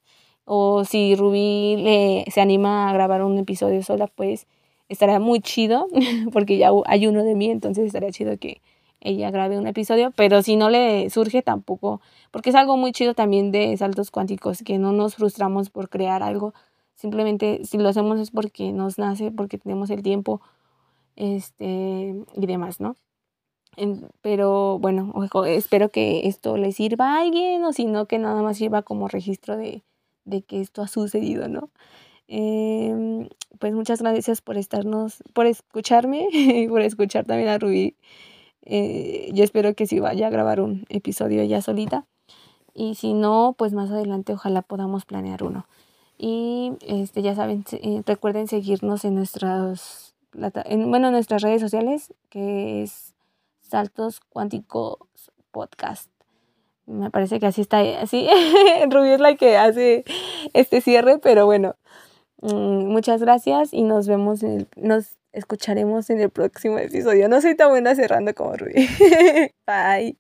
o 0.50 0.86
si 0.86 1.14
Rubí 1.16 1.76
le, 1.76 2.26
se 2.32 2.40
anima 2.40 2.90
a 2.90 2.94
grabar 2.94 3.22
un 3.22 3.38
episodio 3.38 3.84
sola, 3.84 4.08
pues 4.08 4.48
estaría 4.88 5.20
muy 5.20 5.42
chido, 5.42 5.88
porque 6.32 6.58
ya 6.58 6.72
hay 6.86 7.06
uno 7.08 7.24
de 7.26 7.36
mí, 7.36 7.52
entonces 7.52 7.86
estaría 7.86 8.12
chido 8.12 8.38
que 8.38 8.62
ella 9.02 9.30
grabe 9.30 9.58
un 9.58 9.68
episodio, 9.68 10.12
pero 10.16 10.42
si 10.42 10.56
no 10.56 10.70
le 10.70 11.10
surge 11.10 11.42
tampoco, 11.42 12.00
porque 12.32 12.52
es 12.52 12.56
algo 12.56 12.78
muy 12.78 12.94
chido 12.94 13.14
también 13.14 13.52
de 13.52 13.76
saltos 13.76 14.10
cuánticos, 14.10 14.60
que 14.64 14.78
no 14.78 14.94
nos 14.94 15.16
frustramos 15.16 15.70
por 15.70 15.90
crear 15.90 16.24
algo, 16.24 16.54
simplemente 16.96 17.66
si 17.66 17.78
lo 17.78 17.90
hacemos 17.90 18.18
es 18.18 18.32
porque 18.32 18.72
nos 18.72 18.98
nace, 18.98 19.32
porque 19.32 19.58
tenemos 19.58 19.90
el 19.90 20.02
tiempo, 20.02 20.40
este, 21.18 22.16
y 22.36 22.46
demás, 22.46 22.80
¿no? 22.80 22.96
pero 24.22 24.80
bueno, 24.80 25.14
espero 25.46 25.90
que 25.90 26.28
esto 26.28 26.58
le 26.58 26.72
sirva 26.72 27.18
a 27.18 27.22
alguien 27.22 27.64
o 27.64 27.74
si 27.74 27.86
no 27.86 28.08
que 28.08 28.18
nada 28.18 28.42
más 28.42 28.58
sirva 28.58 28.82
como 28.82 29.08
registro 29.08 29.56
de, 29.56 29.84
de 30.28 30.42
que 30.44 30.62
esto 30.62 30.82
ha 30.82 30.88
sucedido, 30.88 31.48
¿no? 31.48 31.70
Em, 32.28 33.30
pues 33.60 33.74
muchas 33.74 34.02
gracias 34.02 34.42
por 34.42 34.58
estarnos, 34.58 35.24
por 35.34 35.46
escucharme 35.46 36.28
y 36.32 36.68
por 36.68 36.82
escuchar 36.82 37.26
también 37.26 37.50
a 37.50 37.58
Rubí. 37.58 37.96
Eh, 38.64 39.30
yo 39.34 39.44
espero 39.44 39.74
que 39.74 39.88
sí 39.88 40.00
vaya 40.00 40.28
a 40.28 40.30
grabar 40.30 40.60
un 40.60 40.86
episodio 40.90 41.42
ella 41.42 41.62
solita. 41.62 42.06
Y 42.74 42.96
si 42.96 43.14
no, 43.14 43.56
pues 43.58 43.74
más 43.74 43.90
adelante 43.90 44.34
ojalá 44.34 44.62
podamos 44.62 45.06
planear 45.06 45.44
uno. 45.44 45.66
Y 46.18 46.74
este, 46.82 47.22
ya 47.22 47.34
saben, 47.34 47.64
eh, 47.72 48.04
recuerden 48.06 48.48
seguirnos 48.48 49.06
en 49.06 49.16
nuestras, 49.16 50.16
en, 50.66 50.90
bueno, 50.90 51.08
en 51.08 51.14
nuestras 51.14 51.42
redes 51.42 51.62
sociales, 51.62 52.14
que 52.30 52.84
es 52.84 53.16
Saltos 53.62 54.20
Cuánticos 54.20 54.98
Podcast. 55.52 56.17
Me 56.88 57.12
parece 57.12 57.40
que 57.40 57.46
así 57.46 57.62
está, 57.62 57.80
así. 58.00 58.28
Rubí 58.90 59.10
es 59.10 59.20
la 59.20 59.36
que 59.36 59.58
hace 59.58 60.06
este 60.54 60.82
cierre, 60.82 61.20
pero 61.20 61.46
bueno. 61.46 61.76
Mm, 62.42 62.88
muchas 62.88 63.22
gracias 63.22 63.74
y 63.74 63.84
nos 63.84 64.08
vemos, 64.08 64.42
en 64.44 64.68
nos 64.76 65.18
escucharemos 65.34 66.10
en 66.10 66.22
el 66.22 66.30
próximo 66.30 66.80
episodio. 66.80 67.30
No 67.30 67.42
soy 67.42 67.56
tan 67.56 67.70
buena 67.70 67.94
cerrando 67.94 68.34
como 68.34 68.56
Rubí. 68.56 68.88
Bye. 69.68 70.18